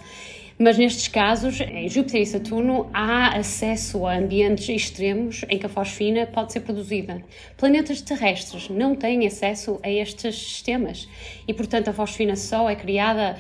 Mas 0.58 0.78
nestes 0.78 1.10
casos, 1.10 1.60
em 1.60 1.90
Júpiter 1.90 2.22
e 2.22 2.26
Saturno, 2.26 2.90
há 2.94 3.36
acesso 3.36 4.06
a 4.06 4.16
ambientes 4.16 4.70
extremos 4.70 5.42
em 5.50 5.60
que 5.60 5.66
a 5.66 5.70
fosfina 5.70 6.26
pode 6.26 6.54
ser 6.54 6.62
produzida. 6.62 7.22
Planetas 7.58 8.00
terrestres 8.00 8.70
não 8.70 8.96
têm 8.96 9.28
acesso 9.28 9.78
a 9.84 9.90
estes 9.90 10.34
sistemas 10.36 11.10
e, 11.46 11.54
portanto, 11.54 11.90
a 11.90 11.94
fosfina 11.94 12.38
só 12.38 12.70
é 12.70 12.76
criada 12.76 13.38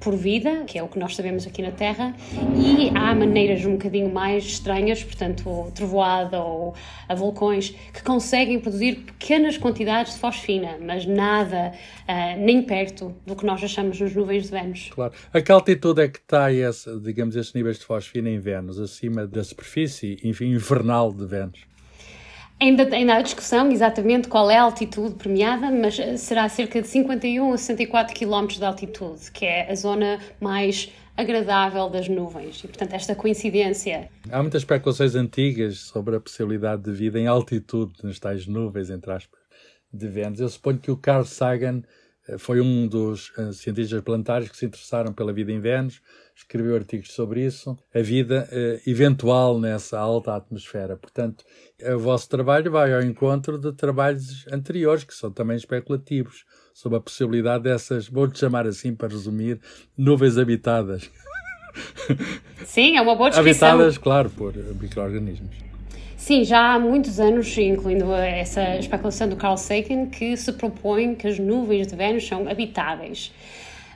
por 0.00 0.14
vida, 0.14 0.64
que 0.66 0.78
é 0.78 0.82
o 0.82 0.88
que 0.88 0.98
nós 0.98 1.16
sabemos 1.16 1.46
aqui 1.46 1.62
na 1.62 1.70
Terra, 1.70 2.14
e 2.56 2.90
há 2.96 3.14
maneiras 3.14 3.64
um 3.64 3.72
bocadinho 3.72 4.12
mais 4.12 4.44
estranhas, 4.44 5.02
portanto, 5.02 5.70
trovoada 5.74 6.40
ou 6.40 6.74
a 7.08 7.14
vulcões, 7.14 7.70
que 7.92 8.02
conseguem 8.02 8.60
produzir 8.60 8.96
pequenas 8.96 9.58
quantidades 9.58 10.14
de 10.14 10.20
fosfina, 10.20 10.76
mas 10.80 11.06
nada, 11.06 11.72
ah, 12.06 12.36
nem 12.36 12.62
perto 12.62 13.14
do 13.26 13.34
que 13.34 13.44
nós 13.44 13.62
achamos 13.62 14.00
nas 14.00 14.14
nuvens 14.14 14.44
de 14.44 14.50
Vênus. 14.50 14.90
Claro. 14.94 15.12
A 15.32 15.40
que 15.40 15.52
altitude 15.52 16.02
é 16.02 16.08
que 16.08 16.18
está, 16.18 16.52
esse, 16.52 16.98
digamos, 17.00 17.36
esses 17.36 17.52
níveis 17.52 17.78
de 17.78 17.84
fosfina 17.84 18.30
em 18.30 18.38
Vênus? 18.38 18.78
Acima 18.78 19.26
da 19.26 19.42
superfície 19.42 20.18
enfim, 20.22 20.46
invernal 20.46 21.12
de 21.12 21.26
Vênus? 21.26 21.66
Ainda, 22.58 22.84
ainda 22.94 23.16
há 23.16 23.22
discussão 23.22 23.70
exatamente 23.70 24.28
qual 24.28 24.50
é 24.50 24.56
a 24.56 24.62
altitude 24.62 25.14
premiada, 25.16 25.70
mas 25.70 25.98
eh, 25.98 26.16
será 26.16 26.48
cerca 26.48 26.80
de 26.80 26.88
51 26.88 27.52
a 27.52 27.58
64 27.58 28.14
km 28.14 28.46
de 28.46 28.64
altitude, 28.64 29.30
que 29.30 29.44
é 29.44 29.70
a 29.70 29.74
zona 29.74 30.18
mais 30.40 30.90
agradável 31.14 31.90
das 31.90 32.08
nuvens. 32.08 32.64
E, 32.64 32.68
portanto, 32.68 32.94
esta 32.94 33.14
coincidência. 33.14 34.08
Há 34.30 34.40
muitas 34.40 34.62
especulações 34.62 35.14
antigas 35.14 35.80
sobre 35.80 36.16
a 36.16 36.20
possibilidade 36.20 36.82
de 36.82 36.92
vida 36.92 37.18
em 37.18 37.26
altitude, 37.26 37.92
nas 38.02 38.18
tais 38.18 38.46
nuvens, 38.46 38.88
entre 38.88 39.12
aspas, 39.12 39.40
de 39.92 40.08
Vênus. 40.08 40.40
Eu 40.40 40.48
suponho 40.48 40.78
que 40.78 40.90
o 40.90 40.96
Carl 40.96 41.24
Sagan 41.24 41.82
foi 42.38 42.60
um 42.60 42.86
dos 42.86 43.30
uh, 43.38 43.52
cientistas 43.52 44.00
planetários 44.00 44.50
que 44.50 44.56
se 44.56 44.66
interessaram 44.66 45.12
pela 45.12 45.32
vida 45.32 45.52
em 45.52 45.60
Vênus, 45.60 46.00
escreveu 46.34 46.74
artigos 46.74 47.12
sobre 47.12 47.44
isso, 47.44 47.76
a 47.94 48.00
vida 48.00 48.48
uh, 48.50 48.90
eventual 48.90 49.60
nessa 49.60 49.98
alta 49.98 50.34
atmosfera. 50.34 50.96
Portanto, 50.96 51.44
o 51.94 51.98
vosso 51.98 52.28
trabalho 52.28 52.70
vai 52.70 52.92
ao 52.92 53.02
encontro 53.02 53.58
de 53.58 53.72
trabalhos 53.72 54.46
anteriores, 54.50 55.04
que 55.04 55.14
são 55.14 55.30
também 55.30 55.56
especulativos, 55.56 56.44
sobre 56.74 56.98
a 56.98 57.00
possibilidade 57.00 57.64
dessas, 57.64 58.08
vou-te 58.08 58.38
chamar 58.38 58.66
assim 58.66 58.94
para 58.94 59.08
resumir, 59.08 59.58
nuvens 59.96 60.36
habitadas. 60.36 61.10
Sim, 62.66 62.96
é 62.96 63.00
uma 63.00 63.14
boa 63.14 63.30
descrição. 63.30 63.68
Habitadas, 63.68 63.98
claro, 63.98 64.28
por 64.30 64.54
micro-organismos. 64.54 65.65
Sim, 66.26 66.42
já 66.42 66.74
há 66.74 66.78
muitos 66.80 67.20
anos, 67.20 67.56
incluindo 67.56 68.12
essa 68.12 68.78
especulação 68.78 69.28
do 69.28 69.36
Carl 69.36 69.56
Sagan, 69.56 70.06
que 70.06 70.36
se 70.36 70.52
propõe 70.52 71.14
que 71.14 71.28
as 71.28 71.38
nuvens 71.38 71.86
de 71.86 71.94
Vênus 71.94 72.26
são 72.26 72.48
habitáveis. 72.48 73.32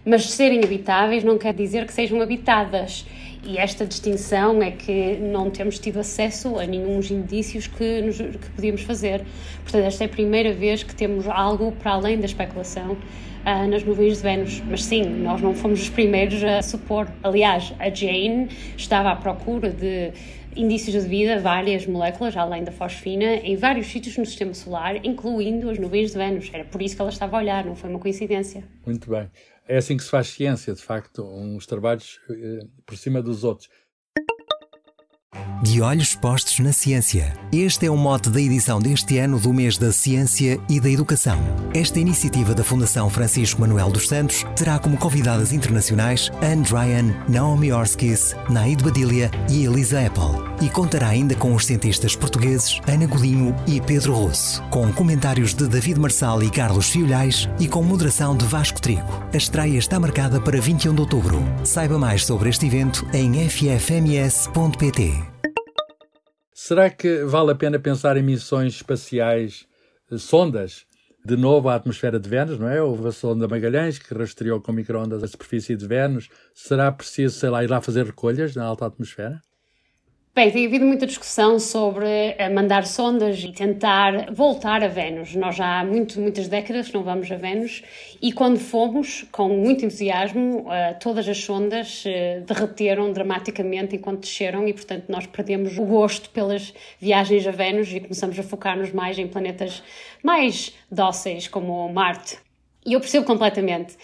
Mas 0.04 0.30
serem 0.30 0.62
habitáveis 0.62 1.24
não 1.24 1.36
quer 1.36 1.52
dizer 1.52 1.84
que 1.86 1.92
sejam 1.92 2.22
habitadas. 2.22 3.04
E 3.42 3.58
esta 3.58 3.84
distinção 3.84 4.62
é 4.62 4.70
que 4.70 5.16
não 5.16 5.50
temos 5.50 5.80
tido 5.80 5.98
acesso 5.98 6.56
a 6.56 6.64
nenhum 6.66 7.00
indícios 7.00 7.66
que, 7.66 8.00
nos, 8.00 8.18
que 8.18 8.50
podíamos 8.54 8.82
fazer. 8.82 9.24
Portanto, 9.64 9.86
esta 9.86 10.04
é 10.04 10.06
a 10.06 10.08
primeira 10.08 10.52
vez 10.52 10.84
que 10.84 10.94
temos 10.94 11.26
algo 11.26 11.72
para 11.82 11.94
além 11.94 12.16
da 12.16 12.26
especulação 12.26 12.92
uh, 12.92 13.66
nas 13.68 13.82
nuvens 13.82 14.18
de 14.18 14.22
Vênus. 14.22 14.62
Mas 14.70 14.84
sim, 14.84 15.02
nós 15.02 15.40
não 15.40 15.52
fomos 15.52 15.82
os 15.82 15.88
primeiros 15.88 16.44
a 16.44 16.62
supor. 16.62 17.08
Aliás, 17.24 17.74
a 17.80 17.90
Jane 17.90 18.48
estava 18.76 19.10
à 19.10 19.16
procura 19.16 19.68
de 19.68 20.12
indícios 20.56 21.02
de 21.02 21.08
vida, 21.08 21.38
várias 21.38 21.86
moléculas, 21.86 22.36
além 22.36 22.64
da 22.64 22.72
fosfina, 22.72 23.36
em 23.36 23.56
vários 23.56 23.86
sítios 23.86 24.16
no 24.16 24.26
sistema 24.26 24.54
solar, 24.54 25.04
incluindo 25.04 25.70
as 25.70 25.78
nuvens 25.78 26.12
de 26.12 26.18
Vênus. 26.18 26.50
Era 26.52 26.64
por 26.64 26.82
isso 26.82 26.96
que 26.96 27.00
ela 27.00 27.10
estava 27.10 27.36
a 27.36 27.40
olhar, 27.40 27.64
não 27.64 27.74
foi 27.76 27.90
uma 27.90 27.98
coincidência. 27.98 28.64
Muito 28.84 29.10
bem. 29.10 29.30
É 29.66 29.76
assim 29.76 29.96
que 29.96 30.02
se 30.02 30.10
faz 30.10 30.28
ciência, 30.28 30.74
de 30.74 30.82
facto, 30.82 31.22
uns 31.22 31.66
trabalhos 31.66 32.20
eh, 32.28 32.66
por 32.84 32.96
cima 32.96 33.22
dos 33.22 33.44
outros. 33.44 33.68
De 35.62 35.82
olhos 35.82 36.14
postos 36.14 36.58
na 36.58 36.72
ciência. 36.72 37.34
Este 37.52 37.84
é 37.84 37.90
o 37.90 37.96
mote 37.96 38.30
da 38.30 38.40
edição 38.40 38.80
deste 38.80 39.18
ano 39.18 39.38
do 39.38 39.52
mês 39.52 39.76
da 39.76 39.92
Ciência 39.92 40.58
e 40.68 40.80
da 40.80 40.88
Educação. 40.88 41.38
Esta 41.74 42.00
iniciativa 42.00 42.54
da 42.54 42.64
Fundação 42.64 43.10
Francisco 43.10 43.60
Manuel 43.60 43.90
dos 43.90 44.08
Santos 44.08 44.44
terá 44.56 44.78
como 44.78 44.96
convidadas 44.96 45.52
internacionais 45.52 46.30
Anne 46.42 46.64
Ryan, 46.64 47.14
Naomi 47.28 47.70
Orskis, 47.72 48.34
Naid 48.48 48.82
Badilia 48.82 49.30
e 49.50 49.66
Elisa 49.66 50.00
Apple. 50.04 50.50
E 50.62 50.68
contará 50.70 51.08
ainda 51.08 51.34
com 51.34 51.54
os 51.54 51.66
cientistas 51.66 52.16
portugueses 52.16 52.80
Ana 52.88 53.06
Godinho 53.06 53.54
e 53.66 53.80
Pedro 53.80 54.14
Russo, 54.14 54.62
com 54.70 54.90
comentários 54.92 55.54
de 55.54 55.68
David 55.68 56.00
Marçal 56.00 56.42
e 56.42 56.50
Carlos 56.50 56.88
Fiolhais 56.88 57.48
e 57.58 57.68
com 57.68 57.82
moderação 57.82 58.34
de 58.34 58.46
Vasco 58.46 58.80
Trigo. 58.80 59.22
A 59.32 59.36
estreia 59.36 59.78
está 59.78 60.00
marcada 60.00 60.40
para 60.40 60.60
21 60.60 60.94
de 60.94 61.00
outubro. 61.02 61.42
Saiba 61.64 61.98
mais 61.98 62.24
sobre 62.24 62.48
este 62.48 62.66
evento 62.66 63.06
em 63.12 63.48
ffms.pt. 63.48 65.29
Será 66.70 66.88
que 66.88 67.24
vale 67.24 67.50
a 67.50 67.54
pena 67.56 67.80
pensar 67.80 68.16
em 68.16 68.22
missões 68.22 68.74
espaciais, 68.74 69.66
eh, 70.08 70.16
sondas, 70.16 70.86
de 71.26 71.36
novo 71.36 71.68
à 71.68 71.74
atmosfera 71.74 72.16
de 72.16 72.28
Vênus, 72.28 72.60
não 72.60 72.68
é? 72.68 72.80
Houve 72.80 73.08
a 73.08 73.10
sonda 73.10 73.48
Magalhães 73.48 73.98
que 73.98 74.14
rastreou 74.14 74.60
com 74.60 74.70
microondas 74.70 75.24
a 75.24 75.26
superfície 75.26 75.74
de 75.74 75.84
Vênus. 75.84 76.28
Será 76.54 76.92
preciso, 76.92 77.36
sei 77.36 77.50
lá, 77.50 77.64
ir 77.64 77.68
lá 77.68 77.80
fazer 77.80 78.06
recolhas 78.06 78.54
na 78.54 78.64
alta 78.64 78.86
atmosfera? 78.86 79.40
Bem, 80.32 80.48
tem 80.52 80.64
havido 80.64 80.86
muita 80.86 81.08
discussão 81.08 81.58
sobre 81.58 82.06
eh, 82.06 82.48
mandar 82.48 82.86
sondas 82.86 83.42
e 83.42 83.50
tentar 83.50 84.32
voltar 84.32 84.80
a 84.80 84.86
Vênus. 84.86 85.34
Nós 85.34 85.56
já 85.56 85.80
há 85.80 85.84
muito, 85.84 86.20
muitas 86.20 86.46
décadas 86.46 86.92
não 86.92 87.02
vamos 87.02 87.30
a 87.32 87.36
Vênus 87.36 87.82
e 88.22 88.30
quando 88.30 88.56
fomos, 88.56 89.26
com 89.32 89.48
muito 89.48 89.84
entusiasmo, 89.84 90.72
eh, 90.72 90.94
todas 90.94 91.28
as 91.28 91.38
sondas 91.38 92.04
eh, 92.06 92.44
derreteram 92.46 93.12
dramaticamente 93.12 93.96
enquanto 93.96 94.20
desceram 94.20 94.68
e, 94.68 94.72
portanto, 94.72 95.06
nós 95.08 95.26
perdemos 95.26 95.76
o 95.76 95.84
gosto 95.84 96.30
pelas 96.30 96.72
viagens 97.00 97.44
a 97.44 97.50
Vênus 97.50 97.92
e 97.92 97.98
começamos 97.98 98.38
a 98.38 98.42
focar-nos 98.44 98.92
mais 98.92 99.18
em 99.18 99.26
planetas 99.26 99.82
mais 100.22 100.72
dóceis, 100.88 101.48
como 101.48 101.92
Marte. 101.92 102.38
E 102.86 102.92
eu 102.92 103.00
percebo 103.00 103.26
completamente. 103.26 103.96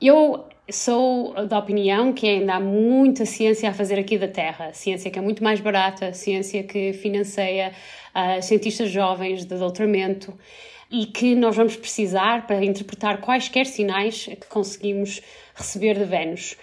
Eu 0.00 0.46
sou 0.70 1.46
da 1.46 1.58
opinião 1.58 2.12
que 2.12 2.28
ainda 2.28 2.54
há 2.54 2.60
muita 2.60 3.24
ciência 3.24 3.68
a 3.70 3.72
fazer 3.72 3.98
aqui 3.98 4.18
da 4.18 4.28
Terra. 4.28 4.72
Ciência 4.72 5.10
que 5.10 5.18
é 5.18 5.22
muito 5.22 5.42
mais 5.42 5.60
barata, 5.60 6.12
ciência 6.12 6.62
que 6.64 6.92
financia 6.92 7.72
uh, 8.14 8.42
cientistas 8.42 8.90
jovens 8.90 9.44
de 9.44 9.54
doutoramento 9.56 10.32
e 10.90 11.06
que 11.06 11.34
nós 11.34 11.56
vamos 11.56 11.76
precisar 11.76 12.46
para 12.46 12.64
interpretar 12.64 13.20
quaisquer 13.20 13.66
sinais 13.66 14.26
que 14.26 14.46
conseguimos 14.48 15.20
receber 15.54 15.98
de 15.98 16.04
Vênus 16.04 16.56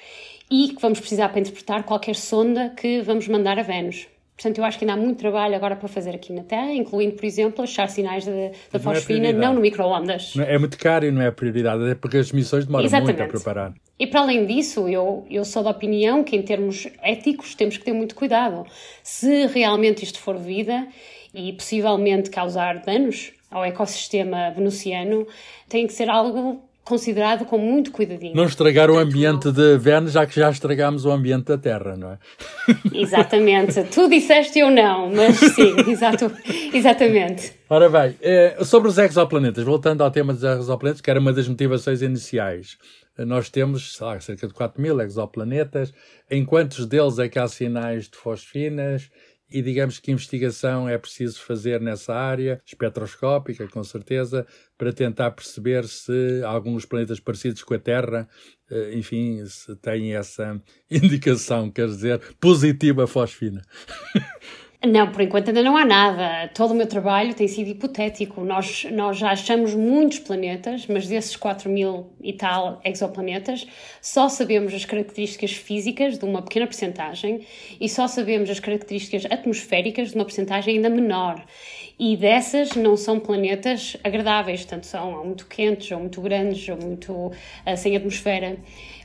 e 0.49 0.69
que 0.69 0.81
vamos 0.81 0.99
precisar 0.99 1.29
para 1.29 1.39
interpretar 1.39 1.83
qualquer 1.83 2.15
sonda 2.15 2.69
que 2.69 3.01
vamos 3.01 3.27
mandar 3.27 3.57
a 3.57 3.63
Vênus. 3.63 4.07
Portanto, 4.35 4.57
eu 4.57 4.63
acho 4.63 4.79
que 4.79 4.85
ainda 4.85 4.93
há 4.93 4.97
muito 4.97 5.19
trabalho 5.19 5.55
agora 5.55 5.75
para 5.75 5.87
fazer 5.87 6.11
aqui 6.11 6.33
na 6.33 6.43
Terra, 6.43 6.73
incluindo, 6.73 7.15
por 7.15 7.23
exemplo, 7.23 7.63
achar 7.63 7.87
sinais 7.87 8.25
da 8.71 8.79
fosfina, 8.79 9.31
não, 9.31 9.39
é 9.39 9.45
não 9.45 9.53
no 9.53 9.61
micro-ondas. 9.61 10.33
É 10.37 10.57
muito 10.57 10.77
caro 10.77 11.05
e 11.05 11.11
não 11.11 11.21
é 11.21 11.29
prioridade, 11.29 11.83
é 11.91 11.95
porque 11.95 12.17
as 12.17 12.31
missões 12.31 12.65
demoram 12.65 12.85
Exatamente. 12.85 13.19
muito 13.19 13.29
a 13.29 13.31
preparar. 13.31 13.73
E 13.99 14.07
para 14.07 14.21
além 14.21 14.45
disso, 14.45 14.89
eu, 14.89 15.25
eu 15.29 15.45
sou 15.45 15.63
da 15.63 15.69
opinião 15.69 16.23
que, 16.23 16.35
em 16.35 16.41
termos 16.41 16.87
éticos, 17.01 17.53
temos 17.53 17.77
que 17.77 17.85
ter 17.85 17.93
muito 17.93 18.15
cuidado. 18.15 18.65
Se 19.03 19.45
realmente 19.47 20.03
isto 20.03 20.19
for 20.19 20.35
vida 20.37 20.87
e 21.33 21.53
possivelmente 21.53 22.29
causar 22.29 22.79
danos 22.79 23.31
ao 23.51 23.63
ecossistema 23.63 24.49
venusiano, 24.49 25.27
tem 25.69 25.85
que 25.85 25.93
ser 25.93 26.09
algo 26.09 26.59
considerado 26.83 27.45
com 27.45 27.57
muito 27.57 27.91
cuidadinho. 27.91 28.35
Não 28.35 28.45
estragar 28.45 28.91
o 28.91 28.97
ambiente 28.97 29.51
de 29.51 29.77
Vênus, 29.77 30.11
já 30.11 30.25
que 30.25 30.35
já 30.35 30.49
estragámos 30.49 31.05
o 31.05 31.11
ambiente 31.11 31.45
da 31.45 31.57
Terra, 31.57 31.95
não 31.95 32.11
é? 32.11 32.17
Exatamente. 32.93 33.83
tu 33.85 34.09
disseste 34.09 34.59
eu 34.59 34.69
não, 34.69 35.09
mas 35.09 35.37
sim, 35.37 35.75
exato, 35.89 36.31
exatamente. 36.73 37.53
Ora 37.69 37.89
bem, 37.89 38.15
eh, 38.21 38.57
sobre 38.63 38.89
os 38.89 38.97
exoplanetas, 38.97 39.63
voltando 39.63 40.03
ao 40.03 40.11
tema 40.11 40.33
dos 40.33 40.43
exoplanetas, 40.43 41.01
que 41.01 41.09
era 41.09 41.19
uma 41.19 41.33
das 41.33 41.47
motivações 41.47 42.01
iniciais. 42.01 42.77
Eh, 43.17 43.25
nós 43.25 43.49
temos 43.49 43.97
lá, 43.99 44.19
cerca 44.19 44.47
de 44.47 44.53
4 44.53 44.81
mil 44.81 44.99
exoplanetas. 45.01 45.93
Em 46.29 46.43
quantos 46.43 46.85
deles 46.85 47.19
é 47.19 47.29
que 47.29 47.39
há 47.39 47.47
sinais 47.47 48.09
de 48.09 48.17
fosfinas? 48.17 49.09
E 49.53 49.61
digamos 49.61 49.99
que 49.99 50.11
investigação 50.11 50.89
é 50.89 50.97
preciso 50.97 51.39
fazer 51.39 51.79
nessa 51.79 52.15
área, 52.15 52.59
espectroscópica, 52.65 53.67
com 53.67 53.83
certeza, 53.83 54.47
para 54.75 54.91
tentar 54.91 55.29
perceber 55.29 55.85
se 55.87 56.41
alguns 56.43 56.85
planetas 56.85 57.19
parecidos 57.19 57.61
com 57.61 57.75
a 57.75 57.79
Terra, 57.79 58.27
eh, 58.71 58.95
enfim, 58.95 59.45
se 59.45 59.75
têm 59.75 60.15
essa 60.15 60.59
indicação, 60.89 61.69
quer 61.69 61.85
dizer, 61.85 62.19
positiva 62.39 63.05
fosfina. 63.05 63.61
Não, 64.85 65.09
por 65.09 65.21
enquanto 65.21 65.47
ainda 65.47 65.63
não 65.63 65.77
há 65.77 65.85
nada. 65.85 66.49
Todo 66.53 66.71
o 66.71 66.75
meu 66.75 66.85
trabalho 66.85 67.33
tem 67.33 67.47
sido 67.47 67.69
hipotético. 67.69 68.41
Nós, 68.41 68.85
nós 68.91 69.17
já 69.17 69.31
achamos 69.31 69.73
muitos 69.73 70.19
planetas, 70.19 70.85
mas 70.87 71.07
desses 71.07 71.37
4 71.37 71.69
mil 71.69 72.07
e 72.21 72.33
tal 72.33 72.81
exoplanetas, 72.83 73.65
só 74.01 74.27
sabemos 74.27 74.73
as 74.73 74.83
características 74.83 75.53
físicas 75.53 76.17
de 76.17 76.25
uma 76.25 76.41
pequena 76.41 76.67
porcentagem 76.67 77.47
e 77.79 77.87
só 77.87 78.09
sabemos 78.09 78.49
as 78.49 78.59
características 78.59 79.25
atmosféricas 79.31 80.09
de 80.09 80.15
uma 80.15 80.25
porcentagem 80.25 80.75
ainda 80.75 80.89
menor. 80.89 81.41
E 81.97 82.17
dessas 82.17 82.75
não 82.75 82.97
são 82.97 83.21
planetas 83.21 83.95
agradáveis, 84.03 84.61
portanto, 84.61 84.83
são 84.83 85.23
muito 85.23 85.47
quentes, 85.47 85.89
ou 85.91 85.99
muito 85.99 86.19
grandes, 86.19 86.67
ou 86.67 86.75
muito 86.75 87.13
uh, 87.13 87.77
sem 87.77 87.95
atmosfera 87.95 88.57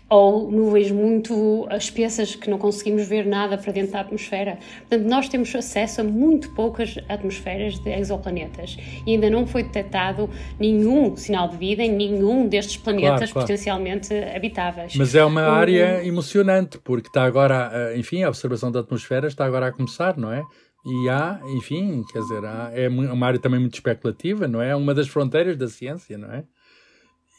ou 0.08 0.50
nuvens 0.50 0.90
muito 0.90 1.68
espessas 1.76 2.34
que 2.34 2.48
não 2.48 2.56
conseguimos 2.56 3.06
ver 3.06 3.26
nada 3.26 3.58
para 3.58 3.72
dentro 3.72 3.92
da 3.92 4.00
atmosfera. 4.00 4.58
Portanto, 4.88 5.08
nós 5.08 5.28
temos 5.28 5.54
acesso 5.54 6.00
a 6.00 6.04
muito 6.04 6.50
poucas 6.54 6.98
atmosferas 7.08 7.78
de 7.78 7.90
exoplanetas 7.90 8.78
e 9.06 9.12
ainda 9.12 9.28
não 9.28 9.46
foi 9.46 9.62
detectado 9.62 10.30
nenhum 10.58 11.14
sinal 11.16 11.48
de 11.48 11.56
vida 11.56 11.82
em 11.82 11.92
nenhum 11.92 12.48
destes 12.48 12.76
planetas 12.76 13.08
claro, 13.08 13.32
claro. 13.32 13.46
potencialmente 13.46 14.14
habitáveis. 14.14 14.96
Mas 14.96 15.14
é 15.14 15.24
uma 15.24 15.42
área 15.42 16.04
emocionante, 16.04 16.78
porque 16.78 17.08
está 17.08 17.24
agora, 17.24 17.92
enfim, 17.96 18.22
a 18.22 18.28
observação 18.28 18.72
da 18.72 18.80
atmosfera 18.80 19.26
está 19.26 19.44
agora 19.44 19.66
a 19.66 19.72
começar, 19.72 20.16
não 20.16 20.32
é? 20.32 20.42
E 20.86 21.08
há, 21.08 21.40
enfim, 21.56 22.02
quer 22.10 22.20
dizer, 22.20 22.44
há, 22.44 22.70
é 22.72 22.88
uma 22.88 23.26
área 23.26 23.38
também 23.38 23.60
muito 23.60 23.74
especulativa, 23.74 24.48
não 24.48 24.62
é? 24.62 24.70
É 24.70 24.76
uma 24.76 24.94
das 24.94 25.08
fronteiras 25.08 25.56
da 25.56 25.68
ciência, 25.68 26.16
não 26.16 26.32
é? 26.32 26.44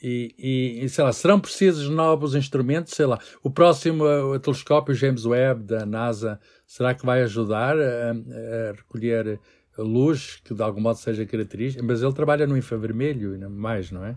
E, 0.01 0.79
e, 0.81 0.89
sei 0.89 1.03
lá, 1.03 1.11
serão 1.11 1.39
precisos 1.39 1.89
novos 1.89 2.33
instrumentos? 2.33 2.93
Sei 2.93 3.05
lá, 3.05 3.19
o 3.43 3.49
próximo 3.49 4.05
o 4.05 4.39
telescópio 4.39 4.93
James 4.93 5.25
Webb 5.25 5.63
da 5.63 5.85
NASA, 5.85 6.39
será 6.65 6.93
que 6.93 7.05
vai 7.05 7.21
ajudar 7.23 7.75
a, 7.77 8.11
a 8.11 8.71
recolher 8.71 9.39
luz 9.77 10.39
que 10.43 10.53
de 10.53 10.63
algum 10.63 10.79
modo 10.79 10.97
seja 10.97 11.25
característica? 11.25 11.83
Mas 11.83 12.01
ele 12.01 12.13
trabalha 12.13 12.47
no 12.47 12.57
infravermelho 12.57 13.35
e 13.35 13.47
mais, 13.49 13.91
não 13.91 14.05
é? 14.05 14.15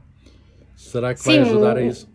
Será 0.77 1.15
que 1.15 1.21
Sim, 1.21 1.31
vai 1.31 1.39
ajudar 1.41 1.77
a 1.77 1.83
isso? 1.83 2.09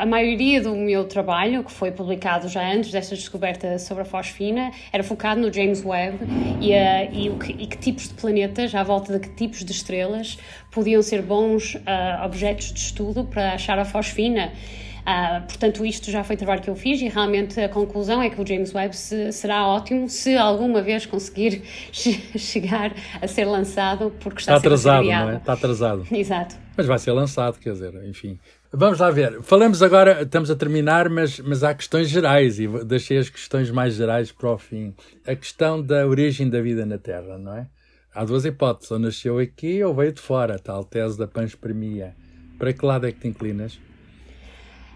A 0.00 0.06
maioria 0.06 0.62
do 0.62 0.74
meu 0.74 1.04
trabalho, 1.04 1.62
que 1.62 1.70
foi 1.70 1.92
publicado 1.92 2.48
já 2.48 2.66
antes 2.72 2.90
desta 2.90 3.14
descoberta 3.14 3.78
sobre 3.78 4.02
a 4.02 4.06
fosfina, 4.06 4.70
era 4.90 5.04
focado 5.04 5.38
no 5.42 5.52
James 5.52 5.84
Webb 5.84 6.20
e, 6.58 6.70
uh, 6.72 7.12
e, 7.12 7.38
que, 7.38 7.52
e, 7.52 7.66
que, 7.66 7.76
tipos 7.76 8.08
de 8.08 8.14
planetas, 8.14 8.74
à 8.74 8.82
volta 8.82 9.12
de 9.12 9.20
que 9.20 9.28
tipos 9.34 9.62
de 9.62 9.72
estrelas, 9.72 10.38
podiam 10.70 11.02
ser 11.02 11.20
bons 11.20 11.74
uh, 11.74 12.24
objetos 12.24 12.72
de 12.72 12.80
estudo 12.80 13.24
para 13.24 13.52
achar 13.52 13.78
a 13.78 13.84
fosfina. 13.84 14.54
Uh, 15.00 15.42
portanto, 15.46 15.84
isto 15.84 16.10
já 16.10 16.24
foi 16.24 16.34
trabalho 16.34 16.62
que 16.62 16.70
eu 16.70 16.76
fiz 16.76 17.02
e 17.02 17.08
realmente 17.08 17.60
a 17.60 17.68
conclusão 17.68 18.22
é 18.22 18.30
que 18.30 18.40
o 18.40 18.46
James 18.46 18.74
Webb 18.74 18.96
se, 18.96 19.32
será 19.32 19.66
ótimo 19.66 20.08
se 20.08 20.34
alguma 20.34 20.80
vez 20.80 21.04
conseguir 21.04 21.62
chegar 21.92 22.94
a 23.20 23.26
ser 23.28 23.44
lançado, 23.44 24.14
porque 24.18 24.40
está, 24.40 24.56
está 24.56 24.66
atrasado, 24.66 25.04
não 25.04 25.30
é? 25.30 25.36
Está 25.36 25.52
atrasado. 25.52 26.06
Exato. 26.10 26.56
Mas 26.74 26.86
vai 26.86 26.98
ser 26.98 27.12
lançado, 27.12 27.58
quer 27.58 27.72
dizer, 27.72 27.92
enfim. 28.08 28.38
Vamos 28.72 29.00
lá 29.00 29.10
ver. 29.10 29.42
Falamos 29.42 29.82
agora, 29.82 30.22
estamos 30.22 30.48
a 30.48 30.54
terminar, 30.54 31.08
mas, 31.08 31.40
mas 31.40 31.64
há 31.64 31.74
questões 31.74 32.08
gerais 32.08 32.60
e 32.60 32.68
deixei 32.84 33.18
as 33.18 33.28
questões 33.28 33.68
mais 33.68 33.94
gerais 33.94 34.30
para 34.30 34.48
o 34.48 34.56
fim. 34.56 34.94
A 35.26 35.34
questão 35.34 35.82
da 35.82 36.06
origem 36.06 36.48
da 36.48 36.60
vida 36.60 36.86
na 36.86 36.96
Terra, 36.96 37.36
não 37.36 37.52
é? 37.52 37.66
Há 38.14 38.24
duas 38.24 38.44
hipóteses, 38.44 38.92
ou 38.92 38.98
nasceu 39.00 39.40
aqui 39.40 39.82
ou 39.82 39.92
veio 39.92 40.12
de 40.12 40.20
fora, 40.20 40.56
tal 40.56 40.84
tese 40.84 41.18
da 41.18 41.26
panspermia. 41.26 42.14
Para 42.60 42.72
que 42.72 42.86
lado 42.86 43.08
é 43.08 43.12
que 43.12 43.18
te 43.18 43.26
inclinas? 43.26 43.76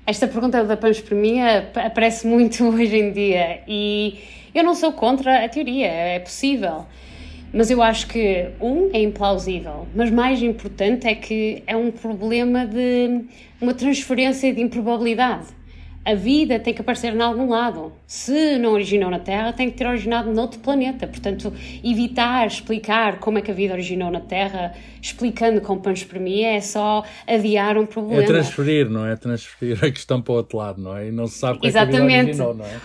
Esta 0.07 0.28
pergunta 0.28 0.62
da 0.62 0.76
panspermia 0.76 1.73
aparece 1.75 2.28
muito 2.28 2.62
hoje 2.71 2.97
em 2.97 3.12
dia 3.12 3.64
e 3.66 4.21
eu 4.54 4.62
não 4.62 4.76
sou 4.76 4.93
contra 4.93 5.45
a 5.45 5.49
teoria, 5.49 5.88
é 5.88 6.21
possível. 6.21 6.87
Mas 7.54 7.70
eu 7.70 7.80
acho 7.80 8.08
que, 8.08 8.49
um, 8.61 8.90
é 8.92 9.00
implausível, 9.00 9.87
mas 9.94 10.11
mais 10.11 10.42
importante 10.42 11.06
é 11.06 11.14
que 11.14 11.62
é 11.69 11.76
um 11.76 11.93
problema 11.93 12.67
de 12.67 13.21
uma 13.60 13.73
transferência 13.73 14.52
de 14.52 14.60
improbabilidade. 14.60 15.47
A 16.04 16.14
vida 16.14 16.58
tem 16.58 16.75
que 16.75 16.82
aparecer 16.82 17.14
em 17.14 17.23
algum 17.23 17.49
lado. 17.49 17.90
Se 18.06 18.58
não 18.58 18.73
originou 18.73 19.08
na 19.08 19.19
Terra, 19.21 19.54
tem 19.54 19.71
que 19.71 19.78
ter 19.78 19.86
originado 19.86 20.30
noutro 20.30 20.60
planeta. 20.60 21.06
Portanto, 21.06 21.50
evitar 21.82 22.47
explicar 22.47 23.21
como 23.21 23.38
é 23.38 23.40
que 23.40 23.50
a 23.50 23.54
vida 23.54 23.73
originou 23.73 24.10
na 24.10 24.21
Terra, 24.21 24.75
explicando 25.00 25.62
com 25.62 25.78
panspermia, 25.78 26.56
é 26.56 26.60
só 26.60 27.04
adiar 27.26 27.78
um 27.78 27.86
problema. 27.86 28.23
É 28.23 28.26
transferir, 28.26 28.90
não 28.90 29.06
é? 29.06 29.17
Transferir 29.17 29.82
a 29.82 29.90
questão 29.90 30.21
para 30.21 30.32
o 30.32 30.36
outro 30.36 30.58
lado, 30.58 30.82
não 30.82 30.95
é? 30.95 31.08
E 31.08 31.12
não 31.12 31.26
se 31.26 31.38
sabe 31.38 31.58
como 31.58 31.69
é 31.71 31.73
que 31.73 31.78
a 31.78 31.84
vida 31.86 32.02
originou, 32.02 32.54
não 32.54 32.67
é? 32.67 32.80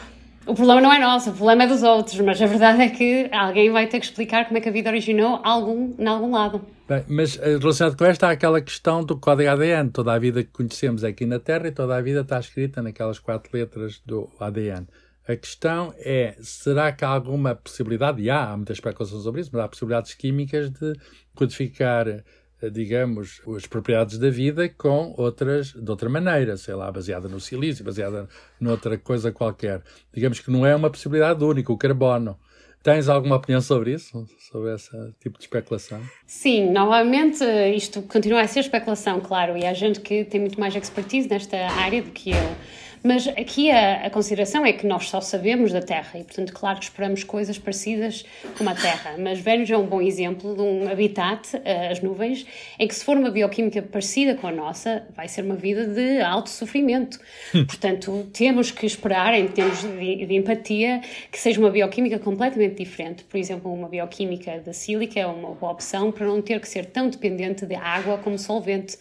O 0.49 0.55
problema 0.55 0.81
não 0.81 0.91
é 0.91 0.99
nosso, 0.99 1.29
o 1.29 1.33
problema 1.33 1.63
é 1.63 1.67
dos 1.67 1.83
outros, 1.83 2.19
mas 2.21 2.41
a 2.41 2.47
verdade 2.47 2.81
é 2.81 2.89
que 2.89 3.29
alguém 3.31 3.71
vai 3.71 3.85
ter 3.87 3.99
que 3.99 4.05
explicar 4.05 4.45
como 4.45 4.57
é 4.57 4.61
que 4.61 4.67
a 4.67 4.71
vida 4.71 4.89
originou 4.89 5.39
algum, 5.43 5.93
em 5.97 6.07
algum 6.07 6.31
lado. 6.31 6.61
Bem, 6.87 7.03
mas 7.07 7.37
eh, 7.37 7.57
relacionado 7.57 7.95
com 7.95 8.03
esta 8.03 8.27
há 8.27 8.31
aquela 8.31 8.59
questão 8.59 9.03
do 9.03 9.15
código 9.15 9.49
ADN. 9.49 9.91
Toda 9.91 10.11
a 10.11 10.17
vida 10.17 10.43
que 10.43 10.49
conhecemos 10.49 11.03
aqui 11.03 11.25
na 11.25 11.39
Terra 11.39 11.67
e 11.67 11.71
toda 11.71 11.95
a 11.95 12.01
vida 12.01 12.21
está 12.21 12.39
escrita 12.39 12.81
naquelas 12.81 13.19
quatro 13.19 13.51
letras 13.53 14.01
do 14.03 14.27
ADN. 14.39 14.87
A 15.27 15.35
questão 15.35 15.93
é, 15.99 16.35
será 16.41 16.91
que 16.91 17.05
há 17.05 17.09
alguma 17.09 17.53
possibilidade, 17.53 18.19
e 18.19 18.31
há, 18.31 18.49
há 18.49 18.57
muita 18.57 18.73
especulação 18.73 19.19
sobre 19.19 19.41
isso, 19.41 19.51
mas 19.53 19.63
há 19.63 19.67
possibilidades 19.67 20.15
químicas 20.15 20.71
de 20.71 20.93
codificar 21.35 22.23
digamos, 22.71 23.41
as 23.55 23.65
propriedades 23.65 24.17
da 24.17 24.29
vida 24.29 24.67
com 24.67 25.13
outras, 25.17 25.71
de 25.73 25.89
outra 25.89 26.09
maneira, 26.09 26.57
sei 26.57 26.73
lá, 26.73 26.91
baseada 26.91 27.27
no 27.27 27.39
silício, 27.39 27.85
baseada 27.85 28.27
noutra 28.59 28.97
coisa 28.97 29.31
qualquer. 29.31 29.81
Digamos 30.13 30.39
que 30.39 30.51
não 30.51 30.65
é 30.65 30.75
uma 30.75 30.89
possibilidade 30.89 31.43
única, 31.43 31.71
o 31.71 31.77
carbono. 31.77 32.37
Tens 32.81 33.09
alguma 33.09 33.35
opinião 33.35 33.59
sobre 33.59 33.93
isso? 33.93 34.25
Sobre 34.51 34.73
esse 34.73 34.89
tipo 35.19 35.37
de 35.37 35.43
especulação? 35.43 36.01
Sim, 36.25 36.71
novamente 36.71 37.43
isto 37.75 38.01
continua 38.03 38.41
a 38.41 38.47
ser 38.47 38.61
especulação, 38.61 39.19
claro, 39.19 39.57
e 39.57 39.65
há 39.65 39.73
gente 39.73 39.99
que 39.99 40.23
tem 40.23 40.39
muito 40.39 40.57
mais 40.57 40.73
expertise 40.75 41.27
nesta 41.27 41.57
área 41.57 42.01
do 42.01 42.09
que 42.11 42.31
eu. 42.31 42.55
Mas 43.03 43.27
aqui 43.27 43.71
a, 43.71 44.05
a, 44.05 44.09
consideração 44.09 44.65
é 44.65 44.73
que 44.73 44.85
nós 44.85 45.07
só 45.07 45.21
sabemos 45.21 45.71
da 45.71 45.81
Terra 45.81 46.19
e, 46.19 46.23
portanto, 46.23 46.53
claro 46.53 46.79
que 46.79 46.85
esperamos 46.85 47.23
coisas 47.23 47.57
parecidas 47.57 48.25
com 48.57 48.67
a 48.67 48.75
Terra. 48.75 49.15
Mas 49.17 49.39
Vênus 49.39 49.69
é 49.69 49.77
um 49.77 49.85
bom 49.85 50.01
exemplo 50.01 50.53
de 50.53 50.61
um 50.61 50.89
habitat, 50.89 51.61
eh, 51.63 51.89
as 51.89 52.01
nuvens, 52.01 52.45
em 52.77 52.87
que 52.87 52.93
se 52.93 53.05
for 53.05 53.15
uma 53.15 53.31
bioquímica 53.31 53.81
parecida 53.81 54.35
com 54.35 54.47
a 54.47 54.51
nossa, 54.51 55.07
vai 55.15 55.27
ser 55.27 55.43
uma 55.43 55.55
vida 55.55 55.87
de 55.87 56.21
alto 56.21 56.49
sofrimento. 56.49 57.19
portanto, 57.51 58.27
temos 58.33 58.71
que 58.71 58.85
esperar, 58.85 59.33
em 59.33 59.47
termos 59.47 59.81
de, 59.81 60.25
de, 60.25 60.35
empatia, 60.35 61.01
que 61.31 61.39
seja 61.39 61.59
uma 61.59 61.69
bioquímica 61.69 62.19
completamente 62.19 62.75
diferente. 62.75 63.23
Por 63.23 63.37
exemplo, 63.37 63.71
uma 63.73 63.87
bioquímica 63.87 64.59
da 64.59 64.73
sílica 64.73 65.19
é 65.19 65.25
uma 65.25 65.51
boa 65.51 65.71
opção 65.71 66.11
para 66.11 66.25
não 66.25 66.41
ter 66.41 66.59
que 66.59 66.67
ser 66.67 66.85
tão 66.85 67.09
dependente 67.09 67.65
de 67.65 67.75
água 67.75 68.17
como 68.17 68.37
solvente 68.37 68.97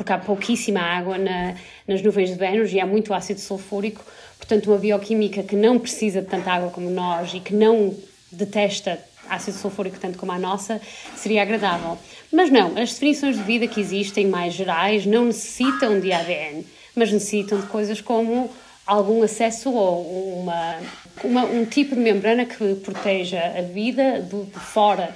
porque 0.00 0.14
há 0.14 0.18
pouquíssima 0.18 0.80
água 0.80 1.18
na, 1.18 1.54
nas 1.86 2.00
nuvens 2.00 2.30
de 2.30 2.36
Vênus 2.36 2.72
e 2.72 2.80
há 2.80 2.86
muito 2.86 3.12
ácido 3.12 3.38
sulfúrico, 3.38 4.02
portanto, 4.38 4.70
uma 4.70 4.78
bioquímica 4.78 5.42
que 5.42 5.54
não 5.54 5.78
precisa 5.78 6.22
de 6.22 6.26
tanta 6.26 6.50
água 6.50 6.70
como 6.70 6.88
nós 6.88 7.34
e 7.34 7.40
que 7.40 7.52
não 7.52 7.94
detesta 8.32 8.98
ácido 9.28 9.58
sulfúrico 9.58 9.98
tanto 10.00 10.16
como 10.16 10.32
a 10.32 10.38
nossa, 10.38 10.80
seria 11.14 11.42
agradável. 11.42 11.98
Mas 12.32 12.50
não, 12.50 12.78
as 12.78 12.94
definições 12.94 13.36
de 13.36 13.42
vida 13.42 13.66
que 13.66 13.78
existem 13.78 14.26
mais 14.26 14.54
gerais 14.54 15.04
não 15.04 15.26
necessitam 15.26 16.00
de 16.00 16.10
ADN, 16.14 16.64
mas 16.96 17.12
necessitam 17.12 17.60
de 17.60 17.66
coisas 17.66 18.00
como 18.00 18.50
algum 18.86 19.22
acesso 19.22 19.70
ou 19.70 20.40
uma, 20.40 20.78
uma 21.22 21.44
um 21.44 21.66
tipo 21.66 21.94
de 21.94 22.00
membrana 22.00 22.46
que 22.46 22.74
proteja 22.76 23.52
a 23.54 23.60
vida 23.60 24.22
do, 24.22 24.46
de 24.46 24.58
fora 24.60 25.14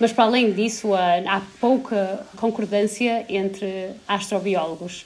mas, 0.00 0.12
para 0.12 0.24
além 0.24 0.52
disso, 0.52 0.94
há 0.94 1.42
pouca 1.60 2.26
concordância 2.36 3.24
entre 3.28 3.90
astrobiólogos. 4.06 5.04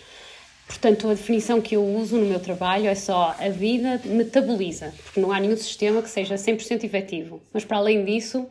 Portanto, 0.67 1.09
a 1.09 1.15
definição 1.15 1.61
que 1.61 1.77
eu 1.77 1.85
uso 1.85 2.17
no 2.17 2.27
meu 2.27 2.41
trabalho 2.41 2.87
é 2.87 2.95
só 2.95 3.37
a 3.39 3.49
vida 3.49 4.01
metaboliza, 4.05 4.93
porque 5.05 5.21
não 5.21 5.31
há 5.31 5.39
nenhum 5.39 5.57
sistema 5.57 6.03
que 6.03 6.11
seja 6.11 6.35
100% 6.35 6.83
efetivo. 6.85 7.41
Mas, 7.53 7.65
para 7.65 7.77
além 7.77 8.05
disso, 8.05 8.47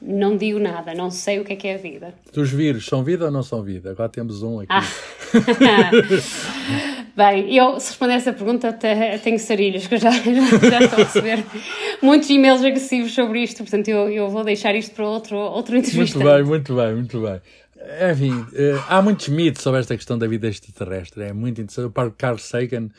não 0.00 0.36
digo 0.36 0.58
nada, 0.58 0.94
não 0.94 1.10
sei 1.10 1.40
o 1.40 1.44
que 1.44 1.54
é 1.54 1.56
que 1.56 1.66
é 1.66 1.74
a 1.74 1.78
vida. 1.78 2.14
Dos 2.32 2.50
vírus, 2.50 2.86
são 2.86 3.02
vida 3.02 3.24
ou 3.24 3.30
não 3.30 3.42
são 3.42 3.62
vida? 3.62 3.90
Agora 3.90 4.08
temos 4.08 4.42
um 4.42 4.60
aqui. 4.60 4.68
Ah. 4.70 4.84
Bem, 7.16 7.56
eu, 7.56 7.80
se 7.80 7.88
responder 7.88 8.12
essa 8.12 8.30
pergunta, 8.30 8.68
até 8.68 9.16
tenho 9.16 9.38
sarilhos, 9.38 9.86
que 9.86 9.94
eu 9.94 9.98
já, 9.98 10.10
já, 10.20 10.70
já 10.70 10.80
estou 10.80 11.00
a 11.00 11.04
receber 11.04 11.44
muitos 12.02 12.28
e-mails 12.28 12.62
agressivos 12.62 13.14
sobre 13.14 13.42
isto, 13.42 13.58
portanto 13.58 13.88
eu, 13.88 14.10
eu 14.10 14.28
vou 14.28 14.44
deixar 14.44 14.74
isto 14.74 14.94
para 14.94 15.08
outro, 15.08 15.34
outro 15.34 15.74
entrevista. 15.78 16.18
Muito 16.18 16.30
bem, 16.30 16.44
muito 16.44 16.76
bem, 16.76 16.94
muito 16.94 17.22
bem. 17.22 17.40
Enfim, 18.12 18.46
eh, 18.54 18.78
há 18.86 19.00
muitos 19.00 19.28
mitos 19.28 19.62
sobre 19.62 19.80
esta 19.80 19.96
questão 19.96 20.18
da 20.18 20.26
vida 20.26 20.46
extraterrestre, 20.46 21.22
é 21.22 21.32
muito 21.32 21.58
interessante. 21.58 21.86
O 21.86 22.10
Carl 22.12 22.36
Sagan, 22.36 22.90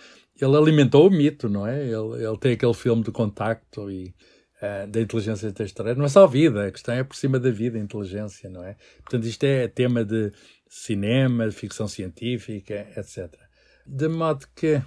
ele 0.41 0.57
alimentou 0.57 1.07
o 1.07 1.11
mito, 1.11 1.47
não 1.47 1.67
é? 1.67 1.83
Ele, 1.83 2.25
ele 2.25 2.37
tem 2.39 2.53
aquele 2.53 2.73
filme 2.73 3.03
de 3.03 3.11
contacto 3.11 3.91
e 3.91 4.15
uh, 4.61 4.87
da 4.87 4.99
inteligência 4.99 5.47
extraterrestre. 5.47 5.97
Não 5.97 6.05
é 6.05 6.09
só 6.09 6.23
a 6.23 6.27
vida, 6.27 6.65
a 6.65 6.71
questão 6.71 6.95
é 6.95 7.03
por 7.03 7.15
cima 7.15 7.39
da 7.39 7.51
vida, 7.51 7.77
a 7.77 7.81
inteligência, 7.81 8.49
não 8.49 8.63
é? 8.63 8.75
Portanto, 9.03 9.25
isto 9.27 9.43
é 9.43 9.67
tema 9.67 10.03
de 10.03 10.31
cinema, 10.67 11.47
de 11.47 11.55
ficção 11.55 11.87
científica, 11.87 12.87
etc. 12.95 13.46
De 13.87 14.07
modo 14.07 14.45
que 14.55 14.81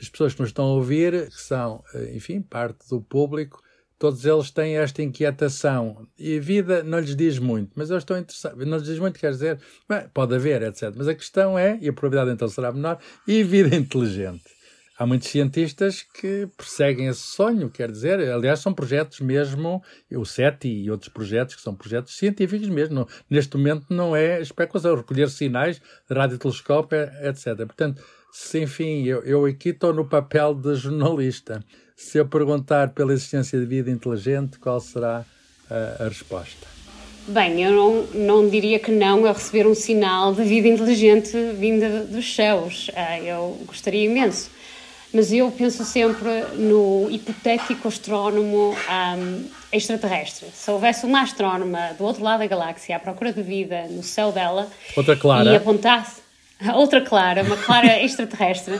as 0.00 0.08
pessoas 0.08 0.34
que 0.34 0.40
nos 0.40 0.50
estão 0.50 0.66
a 0.66 0.74
ouvir, 0.74 1.28
que 1.28 1.40
são, 1.40 1.82
eh, 1.94 2.12
enfim, 2.14 2.40
parte 2.40 2.88
do 2.88 3.00
público, 3.00 3.62
todos 3.98 4.24
eles 4.24 4.50
têm 4.50 4.76
esta 4.76 5.02
inquietação. 5.02 6.06
E 6.18 6.36
a 6.36 6.40
vida 6.40 6.82
não 6.82 6.98
lhes 6.98 7.16
diz 7.16 7.38
muito, 7.38 7.72
mas 7.74 7.90
eles 7.90 8.02
estão 8.02 8.18
interessados. 8.18 8.66
Não 8.66 8.76
lhes 8.76 8.86
diz 8.86 8.98
muito, 8.98 9.18
quer 9.18 9.30
dizer, 9.30 9.58
bem, 9.88 10.08
pode 10.12 10.34
haver, 10.34 10.62
etc. 10.62 10.92
Mas 10.96 11.08
a 11.08 11.14
questão 11.14 11.58
é, 11.58 11.78
e 11.80 11.88
a 11.88 11.92
probabilidade 11.92 12.34
então 12.34 12.48
será 12.48 12.72
menor, 12.72 12.98
e 13.26 13.42
vida 13.42 13.74
inteligente. 13.76 14.44
Há 14.96 15.04
muitos 15.06 15.28
cientistas 15.28 16.02
que 16.02 16.48
perseguem 16.56 17.08
esse 17.08 17.22
sonho, 17.22 17.68
quer 17.68 17.90
dizer, 17.90 18.20
aliás, 18.30 18.60
são 18.60 18.72
projetos 18.72 19.18
mesmo, 19.18 19.82
o 20.12 20.24
SETI 20.24 20.84
e 20.84 20.90
outros 20.90 21.12
projetos, 21.12 21.56
que 21.56 21.62
são 21.62 21.74
projetos 21.74 22.16
científicos 22.16 22.68
mesmo. 22.68 23.08
Neste 23.28 23.56
momento 23.56 23.86
não 23.90 24.14
é 24.14 24.40
especulação, 24.40 24.94
recolher 24.94 25.28
sinais, 25.30 25.82
radiotelescópio, 26.08 27.10
etc. 27.22 27.56
Portanto, 27.56 28.04
enfim, 28.58 29.04
eu, 29.04 29.22
eu 29.22 29.44
aqui 29.44 29.68
estou 29.68 29.92
no 29.92 30.04
papel 30.04 30.54
de 30.54 30.74
jornalista. 30.74 31.62
Se 31.94 32.18
eu 32.18 32.26
perguntar 32.26 32.88
pela 32.88 33.12
existência 33.12 33.58
de 33.58 33.64
vida 33.64 33.90
inteligente, 33.90 34.58
qual 34.58 34.80
será 34.80 35.24
a, 35.70 36.04
a 36.04 36.08
resposta? 36.08 36.66
Bem, 37.28 37.62
eu 37.62 37.72
não, 37.72 38.02
não 38.12 38.48
diria 38.48 38.78
que 38.78 38.90
não 38.90 39.24
a 39.24 39.32
receber 39.32 39.66
um 39.66 39.74
sinal 39.74 40.34
de 40.34 40.42
vida 40.42 40.66
inteligente 40.66 41.32
vinda 41.52 42.00
dos 42.00 42.34
céus. 42.34 42.90
Ah, 42.94 43.18
eu 43.20 43.56
gostaria 43.66 44.04
imenso. 44.04 44.50
Mas 45.12 45.32
eu 45.32 45.48
penso 45.52 45.84
sempre 45.84 46.42
no 46.56 47.08
hipotético 47.08 47.86
astrónomo 47.86 48.74
um, 48.74 49.44
extraterrestre. 49.72 50.48
Se 50.52 50.68
houvesse 50.72 51.06
uma 51.06 51.22
astrónoma 51.22 51.94
do 51.96 52.04
outro 52.04 52.24
lado 52.24 52.40
da 52.40 52.46
galáxia 52.48 52.96
à 52.96 52.98
procura 52.98 53.32
de 53.32 53.40
vida 53.40 53.86
no 53.88 54.02
céu 54.02 54.32
dela 54.32 54.68
outra 54.96 55.16
clara. 55.16 55.52
e 55.52 55.56
apontasse 55.56 56.23
outra 56.74 57.00
clara, 57.00 57.42
uma 57.42 57.56
clara 57.56 57.98
extraterrestre, 58.02 58.74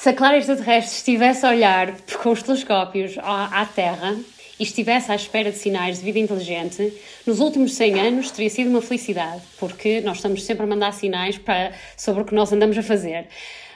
se 0.00 0.08
a 0.08 0.14
Clara 0.14 0.38
extraterrestre 0.38 0.96
estivesse 0.96 1.44
a 1.44 1.50
olhar 1.50 1.94
com 2.22 2.30
os 2.30 2.42
telescópios 2.42 3.18
à, 3.18 3.60
à 3.60 3.66
Terra 3.66 4.16
e 4.58 4.62
estivesse 4.62 5.12
à 5.12 5.14
espera 5.14 5.52
de 5.52 5.58
sinais 5.58 5.98
de 5.98 6.04
vida 6.04 6.18
inteligente, 6.18 6.90
nos 7.26 7.38
últimos 7.38 7.74
100 7.74 8.00
anos 8.00 8.30
teria 8.30 8.48
sido 8.48 8.70
uma 8.70 8.80
felicidade, 8.80 9.42
porque 9.58 10.00
nós 10.00 10.16
estamos 10.16 10.42
sempre 10.42 10.64
a 10.64 10.66
mandar 10.66 10.92
sinais 10.92 11.36
para, 11.36 11.72
sobre 11.98 12.22
o 12.22 12.24
que 12.24 12.34
nós 12.34 12.50
andamos 12.50 12.78
a 12.78 12.82
fazer. 12.82 13.26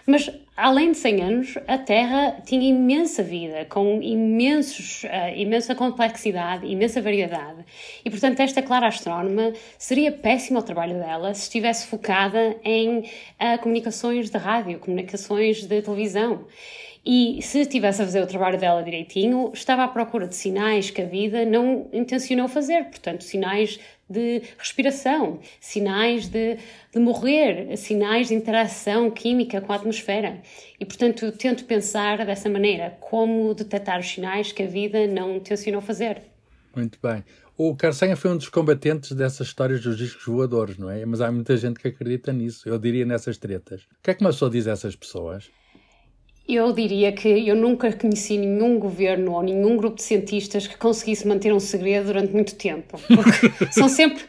Mas, 0.07 0.31
além 0.55 0.93
de 0.93 0.99
100 0.99 1.23
anos, 1.23 1.59
a 1.67 1.79
Terra 1.79 2.43
tinha 2.45 2.69
imensa 2.69 3.23
vida, 3.23 3.65
com 3.65 4.03
imensos, 4.03 5.05
uh, 5.05 5.35
imensa 5.35 5.75
complexidade, 5.75 6.67
imensa 6.67 7.01
variedade. 7.01 7.65
E, 8.05 8.11
portanto, 8.11 8.41
esta 8.41 8.61
Clara 8.61 8.89
Astrónoma 8.89 9.55
seria 9.79 10.13
péssimo 10.13 10.59
o 10.59 10.63
trabalho 10.63 10.99
dela 10.99 11.33
se 11.33 11.43
estivesse 11.43 11.87
focada 11.87 12.55
em 12.63 12.99
uh, 12.99 13.59
comunicações 13.63 14.29
de 14.29 14.37
rádio, 14.37 14.79
comunicações 14.79 15.67
de 15.67 15.81
televisão. 15.81 16.45
E 17.07 17.43
se 17.43 17.61
estivesse 17.61 18.01
a 18.01 18.07
fazer 18.07 18.23
o 18.23 18.27
trabalho 18.27 18.59
dela 18.59 18.83
direitinho, 18.83 19.51
estava 19.53 19.85
à 19.85 19.89
procura 19.89 20.27
de 20.27 20.35
sinais 20.35 20.91
que 20.91 21.03
a 21.03 21.05
vida 21.05 21.45
não 21.45 21.87
intencionou 21.93 22.49
fazer, 22.49 22.85
portanto, 22.85 23.25
sinais 23.25 23.79
de 24.09 24.43
respiração, 24.57 25.39
sinais 25.61 26.29
de, 26.29 26.57
de 26.93 26.99
morrer, 26.99 27.77
sinais 27.77 28.29
de 28.29 28.35
interação 28.35 29.11
química 29.11 29.61
com 29.61 29.73
a 29.73 29.77
atmosfera. 29.77 30.41
E, 30.81 30.85
portanto, 30.87 31.31
tento 31.33 31.67
pensar 31.67 32.25
dessa 32.25 32.49
maneira, 32.49 32.97
como 33.01 33.53
detectar 33.53 34.01
os 34.01 34.09
sinais 34.09 34.51
que 34.51 34.63
a 34.63 34.67
vida 34.67 35.07
não 35.07 35.37
intencionou 35.37 35.83
fazer. 35.83 36.23
Muito 36.75 36.99
bem. 37.03 37.23
O 37.57 37.77
Carcenha 37.77 38.17
foi 38.17 38.31
um 38.31 38.37
dos 38.37 38.49
combatentes 38.49 39.13
dessas 39.13 39.49
histórias 39.49 39.81
dos 39.81 39.97
discos 39.97 40.25
voadores, 40.25 40.79
não 40.79 40.91
é? 40.91 41.05
Mas 41.05 41.21
há 41.21 41.31
muita 41.31 41.57
gente 41.57 41.79
que 41.79 41.87
acredita 41.87 42.33
nisso. 42.33 42.69
Eu 42.69 42.79
diria 42.79 43.05
nessas 43.05 43.37
tretas. 43.37 43.83
O 43.83 44.03
que 44.03 44.11
é 44.11 44.15
que 44.15 44.23
uma 44.23 44.31
pessoa 44.31 44.51
diz 44.51 44.67
a 44.67 44.73
essas 44.73 44.97
pessoas? 44.97 45.51
Eu 46.47 46.73
diria 46.73 47.11
que 47.11 47.49
eu 47.49 47.57
nunca 47.57 47.91
conheci 47.93 48.37
nenhum 48.37 48.79
governo 48.79 49.33
ou 49.33 49.43
nenhum 49.43 49.77
grupo 49.77 49.97
de 49.97 50.03
cientistas 50.03 50.67
que 50.67 50.77
conseguisse 50.77 51.27
manter 51.27 51.53
um 51.55 51.61
segredo 51.61 52.07
durante 52.07 52.35
muito 52.35 52.55
tempo. 52.55 53.01
São 53.73 53.89
sempre. 53.89 54.23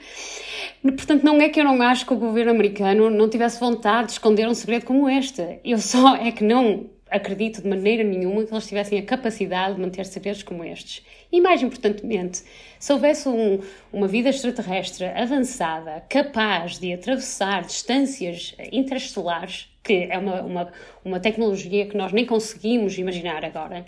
Portanto, 0.82 1.24
não 1.24 1.42
é 1.42 1.50
que 1.50 1.60
eu 1.60 1.64
não 1.66 1.82
acho 1.82 2.06
que 2.06 2.14
o 2.14 2.18
governo 2.18 2.52
americano 2.52 3.10
não 3.10 3.28
tivesse 3.28 3.60
vontade 3.60 4.08
de 4.08 4.14
esconder 4.14 4.48
um 4.48 4.54
segredo 4.54 4.86
como 4.86 5.10
este. 5.10 5.60
Eu 5.64 5.78
só 5.78 6.16
é 6.16 6.32
que 6.32 6.44
não 6.44 6.90
acredito 7.10 7.62
de 7.62 7.68
maneira 7.68 8.04
nenhuma 8.04 8.46
que 8.46 8.54
eles 8.54 8.68
tivessem 8.68 9.00
a 9.00 9.04
capacidade 9.04 9.76
de 9.76 9.82
manter 9.82 10.06
segredos 10.06 10.44
como 10.44 10.64
estes. 10.64 11.04
E 11.32 11.42
mais 11.42 11.62
importantemente, 11.62 12.44
se 12.80 12.94
houvesse 12.94 13.28
um, 13.28 13.60
uma 13.92 14.08
vida 14.08 14.30
extraterrestre 14.30 15.06
avançada, 15.06 16.04
capaz 16.10 16.80
de 16.80 16.94
atravessar 16.94 17.64
distâncias 17.64 18.56
interestelares, 18.72 19.70
que 19.86 20.08
é 20.10 20.18
uma, 20.18 20.42
uma, 20.42 20.72
uma 21.06 21.20
tecnologia 21.20 21.86
que 21.86 21.96
nós 21.96 22.12
nem 22.12 22.26
conseguimos 22.26 22.98
imaginar 22.98 23.46
agora, 23.46 23.86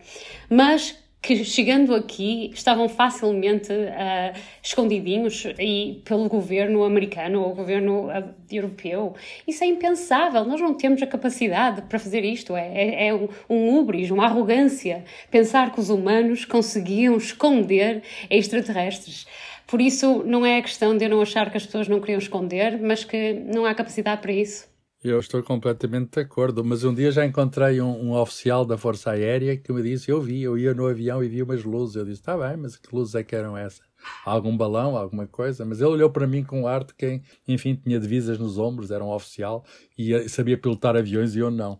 mas 0.48 0.96
que 1.20 1.44
chegando 1.44 1.96
aqui 1.96 2.52
estavam 2.54 2.88
facilmente 2.88 3.74
uh, 3.74 4.40
escondidinhos 4.64 5.46
e 5.60 6.02
pelo 6.06 6.30
governo 6.30 6.84
americano 6.84 7.42
ou 7.42 7.56
governo 7.56 8.08
uh, 8.08 8.34
europeu. 8.50 9.16
Isso 9.48 9.64
é 9.64 9.68
impensável, 9.68 10.46
nós 10.46 10.62
não 10.62 10.76
temos 10.76 11.02
a 11.02 11.08
capacidade 11.08 11.82
para 11.82 11.98
fazer 11.98 12.24
isto, 12.24 12.56
é, 12.56 12.68
é, 12.68 13.08
é 13.08 13.14
um, 13.14 13.28
um 13.50 13.78
ubris, 13.78 14.12
uma 14.12 14.26
arrogância, 14.26 15.04
pensar 15.32 15.74
que 15.74 15.80
os 15.80 15.90
humanos 15.90 16.46
conseguiam 16.46 17.18
esconder 17.18 18.04
extraterrestres. 18.30 19.26
Por 19.66 19.82
isso, 19.82 20.24
não 20.26 20.46
é 20.46 20.60
a 20.60 20.62
questão 20.62 20.96
de 20.96 21.04
eu 21.04 21.10
não 21.10 21.22
achar 21.22 21.50
que 21.50 21.58
as 21.58 21.66
pessoas 21.66 21.90
não 21.90 22.00
queriam 22.00 22.20
esconder, 22.20 22.80
mas 22.80 23.04
que 23.04 23.34
não 23.34 23.66
há 23.66 23.76
capacidade 23.76 24.22
para 24.22 24.32
isso. 24.32 24.67
Eu 25.04 25.20
estou 25.20 25.44
completamente 25.44 26.14
de 26.14 26.22
acordo, 26.22 26.64
mas 26.64 26.84
um 26.84 26.92
dia 26.92 27.12
já 27.12 27.24
encontrei 27.24 27.80
um, 27.80 28.08
um, 28.08 28.14
oficial 28.14 28.66
da 28.66 28.80
Força 28.80 29.12
Aérea 29.12 29.56
que 29.56 29.72
me 29.72 29.84
disse: 29.84 30.10
Eu 30.10 30.20
vi, 30.20 30.42
eu 30.42 30.58
ia 30.58 30.74
no 30.74 30.88
avião 30.88 31.24
e 31.24 31.28
vi 31.28 31.44
umas 31.44 31.64
luzes. 31.64 31.96
Eu 31.96 32.04
disse: 32.04 32.20
Está 32.20 32.36
bem, 32.36 32.58
mas 32.58 32.78
que 32.78 32.94
luzes 32.94 33.14
é 33.14 33.24
que 33.24 33.36
eram 33.36 33.56
essas? 33.56 33.86
Algum 34.26 34.58
balão, 34.58 34.98
alguma 34.98 35.28
coisa? 35.28 35.64
Mas 35.64 35.82
ele 35.82 35.90
olhou 35.92 36.10
para 36.10 36.26
mim 36.26 36.44
com 36.44 36.68
ar 36.68 36.84
de 36.84 36.96
quem, 36.96 37.22
enfim, 37.48 37.76
tinha 37.76 38.00
divisas 38.00 38.40
nos 38.40 38.58
ombros, 38.58 38.90
era 38.90 39.04
um 39.04 39.10
oficial 39.10 39.64
e 39.96 40.28
sabia 40.30 40.58
pilotar 40.58 40.96
aviões 40.96 41.36
e 41.36 41.40
eu 41.40 41.52
não. 41.52 41.80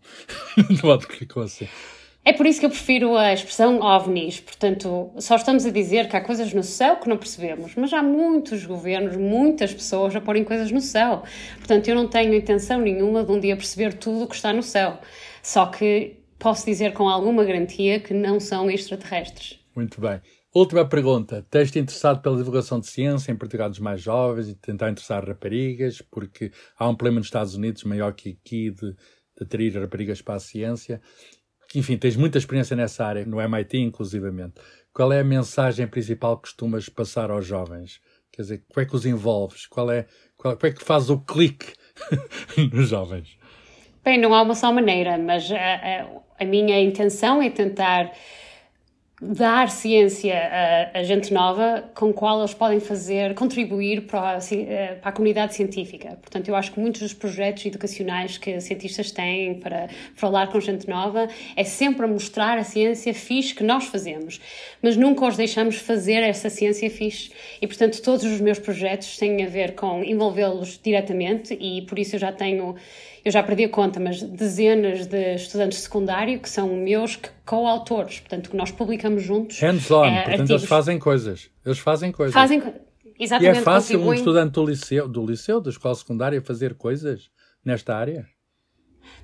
de 0.70 0.84
modo 0.84 1.06
que 1.06 1.16
ficou 1.16 1.42
assim. 1.42 1.66
É 2.24 2.32
por 2.32 2.44
isso 2.44 2.60
que 2.60 2.66
eu 2.66 2.70
prefiro 2.70 3.16
a 3.16 3.32
expressão 3.32 3.80
ovnis. 3.80 4.38
Portanto, 4.40 5.10
só 5.18 5.36
estamos 5.36 5.64
a 5.64 5.70
dizer 5.70 6.08
que 6.08 6.16
há 6.16 6.20
coisas 6.20 6.52
no 6.52 6.62
céu 6.62 6.96
que 6.96 7.08
não 7.08 7.16
percebemos, 7.16 7.74
mas 7.74 7.92
há 7.92 8.02
muitos 8.02 8.66
governos, 8.66 9.16
muitas 9.16 9.72
pessoas 9.72 10.14
a 10.14 10.20
porem 10.20 10.44
coisas 10.44 10.70
no 10.70 10.80
céu. 10.80 11.22
Portanto, 11.56 11.88
eu 11.88 11.94
não 11.94 12.06
tenho 12.06 12.34
intenção 12.34 12.80
nenhuma 12.80 13.24
de 13.24 13.32
um 13.32 13.40
dia 13.40 13.56
perceber 13.56 13.94
tudo 13.94 14.24
o 14.24 14.26
que 14.26 14.34
está 14.34 14.52
no 14.52 14.62
céu. 14.62 14.98
Só 15.42 15.66
que 15.66 16.18
posso 16.38 16.66
dizer 16.66 16.92
com 16.92 17.08
alguma 17.08 17.44
garantia 17.44 17.98
que 17.98 18.12
não 18.12 18.38
são 18.38 18.70
extraterrestres. 18.70 19.58
Muito 19.74 20.00
bem. 20.00 20.20
Última 20.54 20.86
pergunta. 20.86 21.46
Tens-te 21.50 21.78
interessado 21.78 22.20
pela 22.20 22.36
divulgação 22.36 22.80
de 22.80 22.88
ciência, 22.88 23.30
em 23.30 23.36
particular 23.36 23.68
dos 23.68 23.78
mais 23.78 24.00
jovens, 24.00 24.48
e 24.48 24.54
tentar 24.54 24.90
interessar 24.90 25.26
raparigas, 25.26 26.02
porque 26.02 26.50
há 26.78 26.88
um 26.88 26.94
problema 26.94 27.20
nos 27.20 27.28
Estados 27.28 27.54
Unidos 27.54 27.84
maior 27.84 28.12
que 28.12 28.30
aqui 28.30 28.70
de, 28.70 28.92
de 28.92 28.96
atrair 29.44 29.78
raparigas 29.80 30.20
para 30.20 30.34
a 30.34 30.40
ciência 30.40 31.00
que, 31.68 31.78
enfim, 31.78 31.98
tens 31.98 32.16
muita 32.16 32.38
experiência 32.38 32.74
nessa 32.74 33.04
área, 33.04 33.24
no 33.26 33.40
MIT 33.40 33.78
inclusivamente. 33.78 34.54
Qual 34.92 35.12
é 35.12 35.20
a 35.20 35.24
mensagem 35.24 35.86
principal 35.86 36.36
que 36.36 36.42
costumas 36.42 36.88
passar 36.88 37.30
aos 37.30 37.46
jovens? 37.46 38.00
Quer 38.32 38.42
dizer, 38.42 38.64
como 38.68 38.82
é 38.82 38.88
que 38.88 38.96
os 38.96 39.04
envolves? 39.04 39.66
Qual 39.66 39.90
é, 39.90 40.06
qual, 40.36 40.56
como 40.56 40.72
é 40.72 40.74
que 40.74 40.82
faz 40.82 41.10
o 41.10 41.18
clique 41.20 41.74
nos 42.72 42.88
jovens? 42.88 43.38
Bem, 44.02 44.18
não 44.18 44.34
há 44.34 44.42
uma 44.42 44.54
só 44.54 44.72
maneira, 44.72 45.18
mas 45.18 45.50
a, 45.52 45.56
a, 45.56 46.06
a 46.40 46.44
minha 46.44 46.80
intenção 46.80 47.42
é 47.42 47.50
tentar 47.50 48.12
dar 49.20 49.68
ciência 49.68 50.32
a, 50.32 50.98
a, 51.00 51.02
gente 51.02 51.34
nova 51.34 51.90
com 51.92 52.12
qual 52.12 52.38
eles 52.38 52.54
podem 52.54 52.78
fazer, 52.78 53.34
contribuir 53.34 54.02
para 54.02 54.36
a, 54.36 54.38
eh, 54.52 54.94
para 54.94 55.08
a, 55.08 55.12
comunidade 55.12 55.56
científica. 55.56 56.16
Portanto, 56.22 56.48
eu 56.48 56.54
acho 56.54 56.72
que 56.72 56.78
muitos 56.78 57.02
dos 57.02 57.12
projetos 57.12 57.66
educacionais 57.66 58.38
que 58.38 58.60
cientistas 58.60 59.10
têm 59.10 59.54
para 59.54 59.88
falar 60.14 60.46
com 60.52 60.60
gente 60.60 60.88
nova 60.88 61.26
é 61.56 61.64
sempre 61.64 62.04
a 62.04 62.08
mostrar 62.08 62.58
a 62.58 62.62
ciência 62.62 63.12
fixe 63.12 63.52
que 63.52 63.64
nós 63.64 63.86
fazemos, 63.86 64.40
mas 64.80 64.96
nunca 64.96 65.26
os 65.26 65.36
deixamos 65.36 65.76
fazer 65.76 66.22
essa 66.22 66.48
ciência 66.48 66.88
fixe. 66.88 67.32
E, 67.60 67.66
portanto, 67.66 68.00
todos 68.00 68.24
os 68.24 68.40
meus 68.40 68.60
projetos 68.60 69.18
têm 69.18 69.44
a 69.44 69.48
ver 69.48 69.74
com 69.74 70.04
envolvê-los 70.04 70.78
diretamente 70.80 71.58
e 71.60 71.82
por 71.82 71.98
isso 71.98 72.14
eu 72.14 72.20
já 72.20 72.30
tenho 72.30 72.76
eu 73.28 73.32
já 73.32 73.42
perdi 73.42 73.64
a 73.64 73.68
conta, 73.68 74.00
mas 74.00 74.22
dezenas 74.22 75.06
de 75.06 75.34
estudantes 75.34 75.78
de 75.78 75.84
secundário 75.84 76.40
que 76.40 76.48
são 76.48 76.74
meus 76.74 77.18
coautores, 77.44 78.20
portanto, 78.20 78.48
que 78.50 78.56
nós 78.56 78.70
publicamos 78.70 79.22
juntos. 79.22 79.60
Hands-on, 79.60 80.04
é, 80.06 80.14
portanto, 80.14 80.40
artigos. 80.40 80.50
eles 80.50 80.64
fazem 80.64 80.98
coisas. 80.98 81.50
Eles 81.64 81.78
fazem 81.78 82.10
coisas. 82.10 82.32
Fazem, 82.32 82.62
exatamente. 83.20 83.56
E 83.56 83.60
é 83.60 83.62
fácil 83.62 83.98
contribuem... 83.98 84.08
um 84.08 84.14
estudante 84.14 84.52
do 84.52 84.64
liceu, 84.64 85.08
do 85.08 85.26
liceu, 85.26 85.60
da 85.60 85.68
escola 85.68 85.94
secundária, 85.94 86.40
fazer 86.40 86.74
coisas 86.74 87.28
nesta 87.62 87.94
área? 87.94 88.26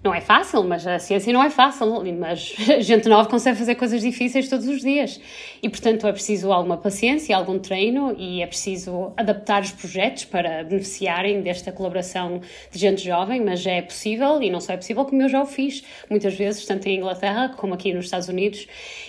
Não 0.04 0.14
é 0.14 0.20
fácil, 0.20 0.62
mas 0.64 0.86
a 0.86 0.98
ciência 0.98 1.32
não 1.32 1.42
é 1.42 1.48
fácil, 1.48 2.04
mas 2.18 2.54
gente 2.84 3.08
nova 3.08 3.26
consegue 3.26 3.56
fazer 3.56 3.74
coisas 3.74 4.02
difíceis 4.02 4.50
todos 4.50 4.68
os 4.68 4.82
dias. 4.82 5.18
E, 5.62 5.68
portanto, 5.70 6.06
é 6.06 6.12
preciso 6.12 6.52
alguma 6.52 6.76
paciência, 6.76 7.34
algum 7.34 7.58
treino 7.58 8.14
e 8.18 8.42
é 8.42 8.46
preciso 8.46 9.14
adaptar 9.16 9.62
os 9.62 9.72
projetos 9.72 10.26
para 10.26 10.62
beneficiarem 10.62 11.40
desta 11.40 11.72
colaboração 11.72 12.42
de 12.70 12.78
gente 12.78 13.02
jovem, 13.02 13.42
mas 13.42 13.64
é 13.64 13.80
possível 13.80 14.42
e 14.42 14.50
não 14.50 14.60
só 14.60 14.74
é 14.74 14.76
possível 14.76 15.06
como 15.06 15.22
eu 15.22 15.28
já 15.30 15.40
o 15.40 15.46
fiz 15.46 15.82
muitas 16.10 16.34
vezes, 16.34 16.66
tanto 16.66 16.86
em 16.86 16.98
Inglaterra 16.98 17.54
como 17.56 17.72
aqui 17.72 17.94
nos 17.94 18.04
Estados 18.04 18.28
Unidos. 18.28 18.66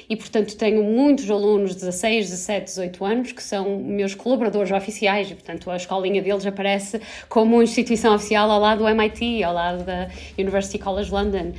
E, 0.09 0.15
portanto, 0.15 0.55
tenho 0.55 0.81
muitos 0.81 1.29
alunos 1.29 1.71
de 1.71 1.81
16, 1.81 2.29
17, 2.29 2.65
18 2.67 3.05
anos 3.05 3.31
que 3.33 3.43
são 3.43 3.79
meus 3.79 4.15
colaboradores 4.15 4.71
oficiais 4.71 5.29
e, 5.29 5.33
portanto, 5.33 5.69
a 5.69 5.75
escolinha 5.75 6.21
deles 6.21 6.45
aparece 6.45 7.01
como 7.27 7.55
uma 7.55 7.63
instituição 7.63 8.15
oficial 8.15 8.49
ao 8.49 8.61
lado 8.61 8.77
do 8.77 8.87
MIT, 8.87 9.43
ao 9.43 9.53
lado 9.53 9.83
da 9.83 10.07
University 10.65 10.79
College 10.79 11.11
London 11.11 11.53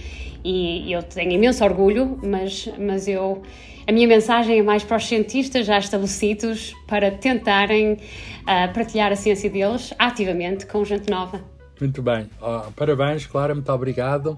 e, 0.45 0.93
eu 0.93 1.03
tenho 1.03 1.33
imenso 1.33 1.65
orgulho, 1.65 2.19
mas, 2.23 2.69
mas 2.79 3.09
eu 3.09 3.43
a 3.87 3.93
minha 3.93 4.09
mensagem 4.09 4.59
é 4.59 4.63
mais 4.63 4.83
para 4.83 4.97
os 4.97 5.07
cientistas 5.07 5.65
já 5.65 5.79
estabelecidos 5.79 6.75
para 6.89 7.11
tentarem 7.13 7.93
uh, 7.93 8.73
partilhar 8.75 9.13
a 9.13 9.17
ciência 9.17 9.49
deles 9.49 9.95
ativamente 9.97 10.67
com 10.67 10.85
gente 10.85 11.09
nova. 11.09 11.41
Muito 11.81 12.03
bem, 12.03 12.29
oh, 12.41 12.73
parabéns, 12.73 13.27
Clara, 13.27 13.55
muito 13.55 13.71
obrigado. 13.71 14.37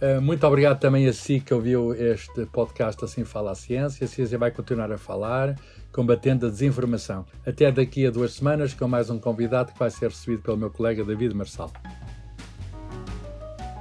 Uh, 0.00 0.20
muito 0.20 0.44
obrigado 0.46 0.80
também 0.80 1.06
a 1.06 1.12
si 1.12 1.38
que 1.38 1.54
ouviu 1.54 1.92
este 1.92 2.46
podcast 2.46 3.04
Assim 3.04 3.24
Fala 3.24 3.52
a 3.52 3.54
Ciência. 3.54 4.04
A 4.04 4.08
ciência 4.08 4.38
vai 4.38 4.50
continuar 4.50 4.90
a 4.90 4.98
falar, 4.98 5.56
combatendo 5.92 6.46
a 6.46 6.50
desinformação. 6.50 7.24
Até 7.46 7.70
daqui 7.70 8.06
a 8.06 8.10
duas 8.10 8.32
semanas 8.32 8.74
com 8.74 8.88
mais 8.88 9.10
um 9.10 9.18
convidado 9.18 9.72
que 9.72 9.78
vai 9.78 9.90
ser 9.90 10.08
recebido 10.08 10.42
pelo 10.42 10.56
meu 10.56 10.70
colega 10.70 11.04
David 11.04 11.34
Marçal. 11.34 11.70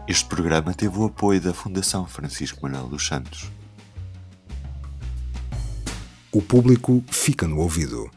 Este 0.08 0.24
programa 0.24 0.74
teve 0.74 0.98
o 0.98 1.04
apoio 1.04 1.41
da 1.41 1.54
Fundação 1.54 2.08
Francisco 2.08 2.62
Manuel 2.62 2.88
dos 2.88 3.06
Santos. 3.06 3.52
O 6.32 6.41
público 6.41 7.04
fica 7.10 7.46
no 7.46 7.60
ouvido. 7.60 8.10